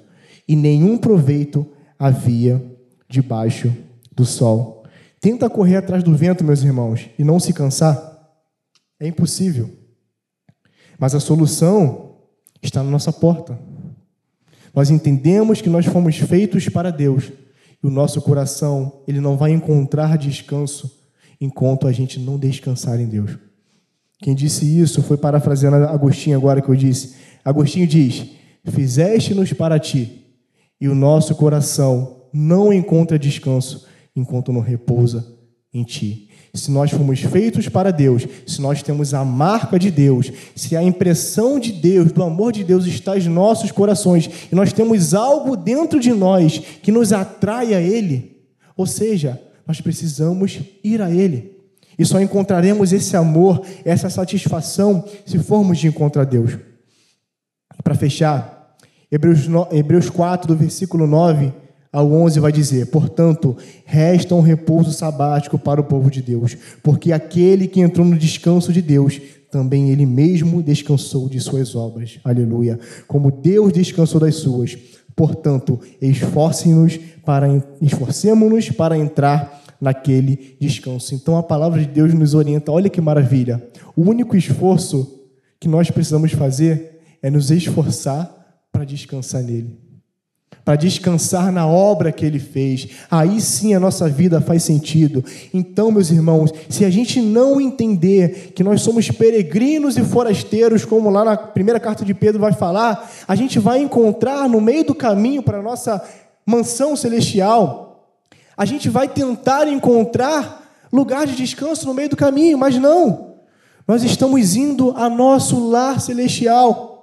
e 0.46 0.55
nenhum 0.55 0.98
proveito 0.98 1.66
havia 1.98 2.62
debaixo 3.09 3.74
do 4.12 4.24
sol. 4.24 4.85
Tenta 5.20 5.48
correr 5.48 5.77
atrás 5.77 6.03
do 6.03 6.14
vento, 6.14 6.44
meus 6.44 6.62
irmãos, 6.62 7.09
e 7.18 7.24
não 7.24 7.40
se 7.40 7.53
cansar. 7.53 8.12
É 9.00 9.07
impossível. 9.07 9.70
Mas 10.98 11.14
a 11.14 11.20
solução 11.20 12.16
está 12.62 12.83
na 12.83 12.90
nossa 12.90 13.12
porta. 13.12 13.59
Nós 14.74 14.90
entendemos 14.90 15.62
que 15.62 15.70
nós 15.70 15.87
fomos 15.87 16.16
feitos 16.16 16.68
para 16.68 16.90
Deus, 16.90 17.33
e 17.83 17.87
o 17.87 17.90
nosso 17.90 18.20
coração, 18.20 19.03
ele 19.07 19.20
não 19.20 19.37
vai 19.37 19.53
encontrar 19.53 20.18
descanso 20.18 21.03
enquanto 21.44 21.87
a 21.87 21.92
gente 21.92 22.18
não 22.18 22.38
descansar 22.38 22.98
em 22.98 23.07
Deus. 23.07 23.37
Quem 24.18 24.35
disse 24.35 24.64
isso 24.64 25.02
foi 25.02 25.16
parafraseando 25.16 25.76
Agostinho 25.76 26.37
agora 26.37 26.62
que 26.62 26.68
eu 26.68 26.74
disse. 26.74 27.14
Agostinho 27.44 27.87
diz: 27.87 28.24
Fizeste-nos 28.64 29.52
para 29.52 29.78
ti, 29.78 30.24
e 30.80 30.88
o 30.88 30.94
nosso 30.94 31.35
coração 31.35 32.22
não 32.33 32.72
encontra 32.72 33.18
descanso 33.18 33.87
enquanto 34.16 34.52
não 34.52 34.61
repousa 34.61 35.26
em 35.72 35.85
ti. 35.85 36.30
Se 36.54 36.70
nós 36.70 36.90
fomos 36.92 37.20
feitos 37.20 37.68
para 37.68 37.90
Deus, 37.90 38.26
se 38.46 38.62
nós 38.62 38.80
temos 38.80 39.12
a 39.12 39.24
marca 39.24 39.76
de 39.76 39.90
Deus, 39.90 40.30
se 40.54 40.76
a 40.76 40.83
impressão 40.83 41.59
de 41.59 41.72
Deus, 41.72 42.12
do 42.12 42.22
amor 42.22 42.52
de 42.52 42.62
Deus 42.62 42.87
está 42.87 43.18
em 43.18 43.28
nossos 43.28 43.72
corações, 43.72 44.30
e 44.50 44.54
nós 44.54 44.72
temos 44.72 45.14
algo 45.14 45.57
dentro 45.57 45.98
de 45.98 46.12
nós 46.12 46.59
que 46.80 46.92
nos 46.92 47.12
atrai 47.12 47.74
a 47.74 47.80
Ele, 47.80 48.37
ou 48.76 48.87
seja, 48.87 49.40
nós 49.66 49.81
precisamos 49.81 50.61
ir 50.83 51.00
a 51.00 51.11
Ele. 51.11 51.55
E 51.98 52.05
só 52.05 52.20
encontraremos 52.20 52.92
esse 52.92 53.16
amor, 53.16 53.64
essa 53.85 54.11
satisfação, 54.11 55.05
se 55.24 55.38
formos 55.38 55.79
de 55.79 55.88
encontrar 55.88 56.24
Deus. 56.24 56.59
Para 57.83 57.94
fechar, 57.94 58.77
Hebreus, 59.11 59.46
Hebreus 59.70 60.11
4, 60.11 60.48
do 60.48 60.57
versículo 60.57 61.07
9 61.07 61.53
ao 61.92 62.11
11 62.12 62.40
vai 62.40 62.50
dizer: 62.50 62.87
Portanto, 62.87 63.57
resta 63.85 64.35
um 64.35 64.40
repouso 64.40 64.92
sabático 64.92 65.57
para 65.57 65.81
o 65.81 65.85
povo 65.85 66.11
de 66.11 66.20
Deus, 66.20 66.57
porque 66.83 67.12
aquele 67.12 67.68
que 67.68 67.81
entrou 67.81 68.05
no 68.05 68.18
descanso 68.18 68.72
de 68.72 68.83
Deus, 68.83 69.20
também 69.50 69.90
ele 69.90 70.05
mesmo 70.05 70.61
descansou 70.61 71.29
de 71.29 71.38
suas 71.38 71.77
obras. 71.77 72.18
Aleluia. 72.24 72.81
Como 73.07 73.31
Deus 73.31 73.72
descansou 73.72 74.20
das 74.20 74.35
suas. 74.35 74.77
Portanto, 75.16 75.79
esforcem-nos 76.00 76.98
para 77.24 77.46
esforcemos-nos 77.81 78.70
para 78.70 78.98
entrar 78.98 79.62
naquele 79.81 80.57
descanso. 80.61 81.14
Então 81.14 81.37
a 81.37 81.42
palavra 81.42 81.81
de 81.81 81.87
Deus 81.87 82.12
nos 82.14 82.35
orienta. 82.35 82.72
Olha 82.72 82.90
que 82.90 83.00
maravilha. 83.00 83.66
O 83.96 84.03
único 84.03 84.37
esforço 84.37 85.20
que 85.61 85.68
nós 85.68 85.90
precisamos 85.90 86.33
fazer 86.33 87.00
é 87.22 87.31
nos 87.31 87.50
esforçar 87.50 88.31
para 88.72 88.85
descansar 88.85 89.42
nele 89.42 89.83
para 90.64 90.77
descansar 90.77 91.53
na 91.53 91.66
obra 91.66 92.11
que 92.11 92.24
ele 92.24 92.38
fez. 92.38 92.88
Aí 93.11 93.40
sim 93.40 93.74
a 93.74 93.81
nossa 93.81 94.09
vida 94.09 94.40
faz 94.40 94.62
sentido. 94.62 95.22
Então, 95.53 95.92
meus 95.92 96.11
irmãos, 96.11 96.50
se 96.70 96.85
a 96.85 96.90
gente 96.90 97.20
não 97.20 97.61
entender 97.61 98.53
que 98.55 98.64
nós 98.64 98.81
somos 98.81 99.11
peregrinos 99.11 99.98
e 99.98 100.03
forasteiros, 100.03 100.85
como 100.85 101.11
lá 101.11 101.24
na 101.24 101.37
primeira 101.37 101.79
carta 101.79 102.05
de 102.05 102.14
Pedro 102.14 102.40
vai 102.40 102.53
falar, 102.55 103.11
a 103.29 103.35
gente 103.35 103.59
vai 103.59 103.81
encontrar 103.81 104.48
no 104.48 104.61
meio 104.61 104.85
do 104.85 104.94
caminho 104.94 105.42
para 105.42 105.59
a 105.59 105.62
nossa 105.62 106.03
mansão 106.46 106.96
celestial, 106.96 108.09
a 108.57 108.64
gente 108.64 108.88
vai 108.88 109.09
tentar 109.09 109.66
encontrar 109.68 110.62
lugar 110.92 111.27
de 111.27 111.35
descanso 111.35 111.87
no 111.87 111.94
meio 111.94 112.09
do 112.09 112.16
caminho, 112.16 112.57
mas 112.57 112.79
não. 112.79 113.35
Nós 113.87 114.03
estamos 114.03 114.57
indo 114.57 114.92
a 114.96 115.11
nosso 115.11 115.68
lar 115.68 116.00
celestial. 116.00 116.93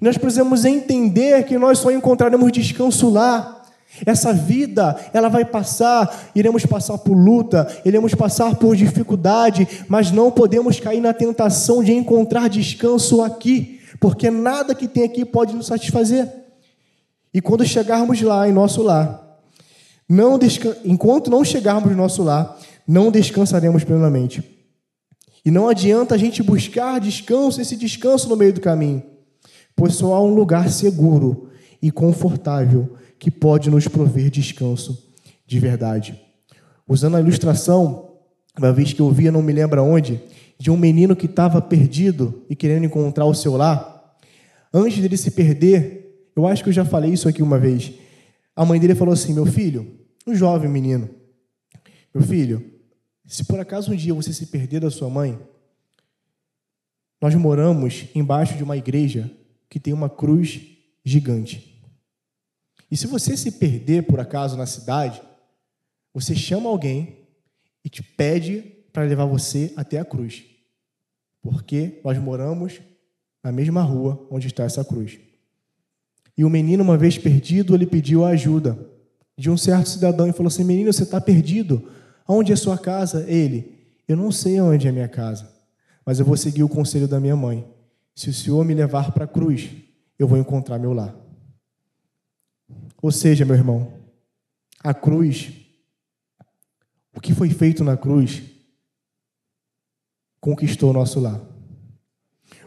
Nós 0.00 0.18
precisamos 0.18 0.64
entender 0.64 1.44
que 1.44 1.58
nós 1.58 1.78
só 1.78 1.90
encontraremos 1.90 2.52
descanso 2.52 3.08
lá. 3.10 3.62
Essa 4.04 4.32
vida, 4.32 4.94
ela 5.12 5.28
vai 5.28 5.44
passar, 5.44 6.30
iremos 6.34 6.66
passar 6.66 6.98
por 6.98 7.16
luta, 7.16 7.66
iremos 7.82 8.14
passar 8.14 8.54
por 8.56 8.76
dificuldade, 8.76 9.66
mas 9.88 10.10
não 10.10 10.30
podemos 10.30 10.78
cair 10.78 11.00
na 11.00 11.14
tentação 11.14 11.82
de 11.82 11.94
encontrar 11.94 12.48
descanso 12.48 13.22
aqui, 13.22 13.80
porque 13.98 14.30
nada 14.30 14.74
que 14.74 14.86
tem 14.86 15.04
aqui 15.04 15.24
pode 15.24 15.54
nos 15.54 15.66
satisfazer. 15.66 16.28
E 17.32 17.40
quando 17.40 17.64
chegarmos 17.64 18.20
lá, 18.20 18.46
em 18.46 18.52
nosso 18.52 18.82
lar, 18.82 19.40
não 20.06 20.38
enquanto 20.84 21.30
não 21.30 21.42
chegarmos 21.42 21.90
no 21.90 21.96
nosso 21.96 22.22
lar, 22.22 22.58
não 22.86 23.10
descansaremos 23.10 23.82
plenamente. 23.82 24.44
E 25.42 25.50
não 25.50 25.68
adianta 25.68 26.14
a 26.14 26.18
gente 26.18 26.42
buscar 26.42 27.00
descanso, 27.00 27.62
esse 27.62 27.76
descanso 27.76 28.28
no 28.28 28.36
meio 28.36 28.52
do 28.52 28.60
caminho 28.60 29.15
pois 29.76 29.94
só 29.94 30.14
há 30.14 30.22
um 30.22 30.34
lugar 30.34 30.70
seguro 30.70 31.50
e 31.80 31.90
confortável 31.90 32.96
que 33.18 33.30
pode 33.30 33.70
nos 33.70 33.86
prover 33.86 34.30
descanso 34.30 35.12
de 35.46 35.60
verdade. 35.60 36.20
Usando 36.88 37.16
a 37.16 37.20
ilustração, 37.20 38.16
uma 38.58 38.72
vez 38.72 38.92
que 38.92 39.00
eu 39.00 39.10
via, 39.10 39.30
não 39.30 39.42
me 39.42 39.52
lembro 39.52 39.82
onde, 39.84 40.20
de 40.58 40.70
um 40.70 40.76
menino 40.76 41.14
que 41.14 41.26
estava 41.26 41.60
perdido 41.60 42.42
e 42.48 42.56
querendo 42.56 42.84
encontrar 42.84 43.26
o 43.26 43.34
seu 43.34 43.56
lar, 43.56 44.16
antes 44.72 44.98
dele 44.98 45.16
se 45.16 45.30
perder, 45.30 46.30
eu 46.34 46.46
acho 46.46 46.62
que 46.62 46.70
eu 46.70 46.74
já 46.74 46.84
falei 46.84 47.12
isso 47.12 47.28
aqui 47.28 47.42
uma 47.42 47.58
vez. 47.58 47.92
A 48.54 48.64
mãe 48.64 48.80
dele 48.80 48.94
falou 48.94 49.12
assim: 49.12 49.34
Meu 49.34 49.44
filho, 49.44 49.98
um 50.26 50.34
jovem 50.34 50.70
menino, 50.70 51.10
meu 52.14 52.24
filho, 52.24 52.64
se 53.26 53.44
por 53.44 53.60
acaso 53.60 53.92
um 53.92 53.96
dia 53.96 54.14
você 54.14 54.32
se 54.32 54.46
perder 54.46 54.80
da 54.80 54.90
sua 54.90 55.10
mãe, 55.10 55.38
nós 57.20 57.34
moramos 57.34 58.06
embaixo 58.14 58.56
de 58.56 58.62
uma 58.62 58.76
igreja 58.76 59.30
que 59.68 59.80
tem 59.80 59.92
uma 59.92 60.08
cruz 60.08 60.60
gigante. 61.04 61.82
E 62.90 62.96
se 62.96 63.06
você 63.06 63.36
se 63.36 63.52
perder 63.52 64.04
por 64.04 64.20
acaso 64.20 64.56
na 64.56 64.66
cidade, 64.66 65.20
você 66.14 66.34
chama 66.34 66.68
alguém 66.68 67.28
e 67.84 67.88
te 67.88 68.02
pede 68.02 68.62
para 68.92 69.04
levar 69.04 69.26
você 69.26 69.72
até 69.76 69.98
a 69.98 70.04
cruz. 70.04 70.44
Porque 71.42 72.00
nós 72.04 72.18
moramos 72.18 72.80
na 73.42 73.52
mesma 73.52 73.82
rua 73.82 74.26
onde 74.30 74.46
está 74.46 74.64
essa 74.64 74.84
cruz. 74.84 75.18
E 76.36 76.44
o 76.44 76.50
menino, 76.50 76.82
uma 76.82 76.98
vez 76.98 77.16
perdido, 77.16 77.74
ele 77.74 77.86
pediu 77.86 78.24
a 78.24 78.30
ajuda 78.30 78.78
de 79.38 79.50
um 79.50 79.56
certo 79.56 79.88
cidadão 79.88 80.28
e 80.28 80.32
falou 80.32 80.48
assim: 80.48 80.64
Menino, 80.64 80.92
você 80.92 81.02
está 81.02 81.20
perdido. 81.20 81.90
Aonde 82.26 82.52
é 82.52 82.56
sua 82.56 82.78
casa? 82.78 83.24
Ele: 83.28 83.78
Eu 84.08 84.16
não 84.16 84.32
sei 84.32 84.60
onde 84.60 84.88
é 84.88 84.92
minha 84.92 85.08
casa, 85.08 85.48
mas 86.04 86.18
eu 86.18 86.26
vou 86.26 86.36
seguir 86.36 86.62
o 86.62 86.68
conselho 86.68 87.06
da 87.06 87.20
minha 87.20 87.36
mãe. 87.36 87.75
Se 88.16 88.30
o 88.30 88.32
Senhor 88.32 88.64
me 88.64 88.72
levar 88.72 89.12
para 89.12 89.26
a 89.26 89.28
cruz, 89.28 89.70
eu 90.18 90.26
vou 90.26 90.38
encontrar 90.38 90.78
meu 90.78 90.94
lar. 90.94 91.14
Ou 93.02 93.12
seja, 93.12 93.44
meu 93.44 93.54
irmão, 93.54 93.92
a 94.82 94.94
cruz, 94.94 95.52
o 97.14 97.20
que 97.20 97.34
foi 97.34 97.50
feito 97.50 97.84
na 97.84 97.94
cruz, 97.94 98.42
conquistou 100.40 100.90
o 100.90 100.92
nosso 100.94 101.20
lar. 101.20 101.40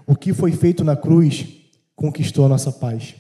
O 0.05 0.15
que 0.15 0.33
foi 0.33 0.51
feito 0.51 0.83
na 0.83 0.95
cruz, 0.95 1.47
conquistou 1.95 2.45
a 2.45 2.49
nossa 2.49 2.71
paz. 2.71 3.15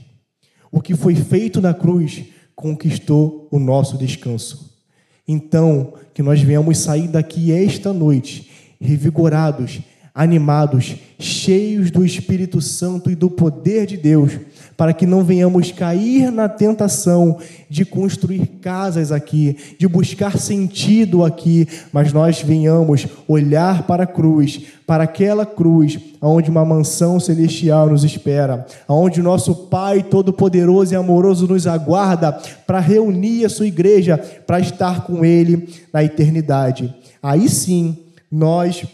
O 0.71 0.81
que 0.81 0.95
foi 0.95 1.15
feito 1.15 1.59
na 1.59 1.73
cruz, 1.73 2.25
conquistou 2.55 3.49
o 3.51 3.57
nosso 3.57 3.97
descanso. 3.97 4.79
Então, 5.27 5.93
que 6.13 6.21
nós 6.21 6.41
venhamos 6.41 6.77
sair 6.77 7.07
daqui 7.07 7.51
esta 7.51 7.91
noite 7.91 8.75
revigorados, 8.79 9.81
animados, 10.13 10.95
cheios 11.17 11.91
do 11.91 12.05
Espírito 12.05 12.61
Santo 12.61 13.09
e 13.09 13.15
do 13.15 13.29
poder 13.29 13.85
de 13.85 13.97
Deus, 13.97 14.33
para 14.75 14.93
que 14.93 15.05
não 15.05 15.23
venhamos 15.23 15.71
cair 15.71 16.31
na 16.31 16.47
tentação 16.47 17.37
de 17.69 17.83
construir 17.83 18.45
casas 18.61 19.11
aqui, 19.11 19.55
de 19.77 19.87
buscar 19.87 20.37
sentido 20.37 21.23
aqui, 21.23 21.67
mas 21.91 22.13
nós 22.13 22.41
venhamos 22.41 23.07
olhar 23.27 23.83
para 23.83 24.03
a 24.03 24.07
cruz, 24.07 24.61
para 24.87 25.03
aquela 25.03 25.45
cruz, 25.45 25.99
onde 26.21 26.49
uma 26.49 26.65
mansão 26.65 27.19
celestial 27.19 27.89
nos 27.89 28.03
espera, 28.03 28.65
onde 28.87 29.19
o 29.19 29.23
nosso 29.23 29.53
Pai 29.53 30.01
Todo-Poderoso 30.01 30.93
e 30.93 30.97
Amoroso 30.97 31.47
nos 31.47 31.67
aguarda 31.67 32.31
para 32.65 32.79
reunir 32.79 33.45
a 33.45 33.49
sua 33.49 33.67
igreja, 33.67 34.17
para 34.17 34.59
estar 34.59 35.05
com 35.05 35.23
Ele 35.23 35.69
na 35.93 36.03
eternidade. 36.03 36.93
Aí 37.21 37.49
sim, 37.49 37.97
nós 38.31 38.85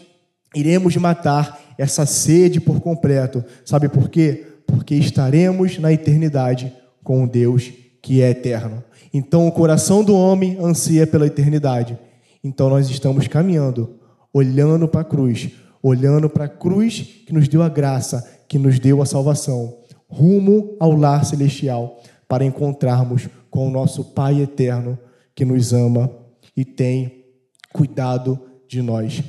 iremos 0.56 0.96
matar 0.96 1.60
essa 1.76 2.06
sede 2.06 2.58
por 2.58 2.80
completo. 2.80 3.44
Sabe 3.64 3.88
por 3.88 4.08
quê? 4.08 4.46
Porque 4.66 4.94
estaremos 4.94 5.78
na 5.78 5.92
eternidade 5.92 6.72
com 7.04 7.22
o 7.22 7.28
Deus 7.28 7.70
que 8.02 8.22
é 8.22 8.30
eterno. 8.30 8.82
Então 9.12 9.46
o 9.46 9.52
coração 9.52 10.02
do 10.02 10.16
homem 10.16 10.56
ansia 10.60 11.06
pela 11.06 11.26
eternidade. 11.26 11.98
Então 12.42 12.70
nós 12.70 12.88
estamos 12.88 13.28
caminhando, 13.28 13.98
olhando 14.32 14.88
para 14.88 15.02
a 15.02 15.04
cruz, 15.04 15.50
olhando 15.82 16.28
para 16.30 16.44
a 16.44 16.48
cruz 16.48 17.02
que 17.26 17.32
nos 17.32 17.48
deu 17.48 17.62
a 17.62 17.68
graça, 17.68 18.26
que 18.48 18.58
nos 18.58 18.78
deu 18.78 19.02
a 19.02 19.06
salvação, 19.06 19.78
rumo 20.08 20.76
ao 20.80 20.92
lar 20.92 21.24
celestial, 21.24 22.00
para 22.28 22.44
encontrarmos 22.44 23.28
com 23.50 23.68
o 23.68 23.70
nosso 23.70 24.04
Pai 24.04 24.40
eterno 24.40 24.98
que 25.34 25.44
nos 25.44 25.72
ama 25.72 26.10
e 26.56 26.64
tem 26.64 27.24
cuidado 27.72 28.40
de 28.68 28.80
nós. 28.80 29.22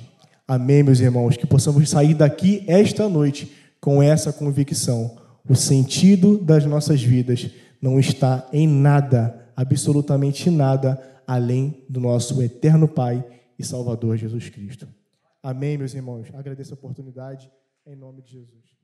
Amém, 0.47 0.81
meus 0.81 1.01
irmãos? 1.01 1.35
Que 1.35 1.45
possamos 1.45 1.89
sair 1.89 2.13
daqui 2.13 2.63
esta 2.67 3.09
noite 3.09 3.51
com 3.81 4.01
essa 4.01 4.31
convicção. 4.31 5.17
O 5.47 5.53
sentido 5.55 6.37
das 6.37 6.65
nossas 6.65 7.03
vidas 7.03 7.49
não 7.81 7.99
está 7.99 8.47
em 8.53 8.65
nada, 8.65 9.51
absolutamente 9.55 10.49
nada, 10.49 11.21
além 11.27 11.83
do 11.89 11.99
nosso 11.99 12.41
eterno 12.41 12.87
Pai 12.87 13.25
e 13.59 13.63
Salvador 13.63 14.15
Jesus 14.15 14.47
Cristo. 14.47 14.87
Amém, 15.43 15.77
meus 15.77 15.93
irmãos? 15.93 16.27
Agradeço 16.33 16.73
a 16.73 16.75
oportunidade, 16.75 17.51
em 17.85 17.95
nome 17.95 18.21
de 18.21 18.31
Jesus. 18.31 18.76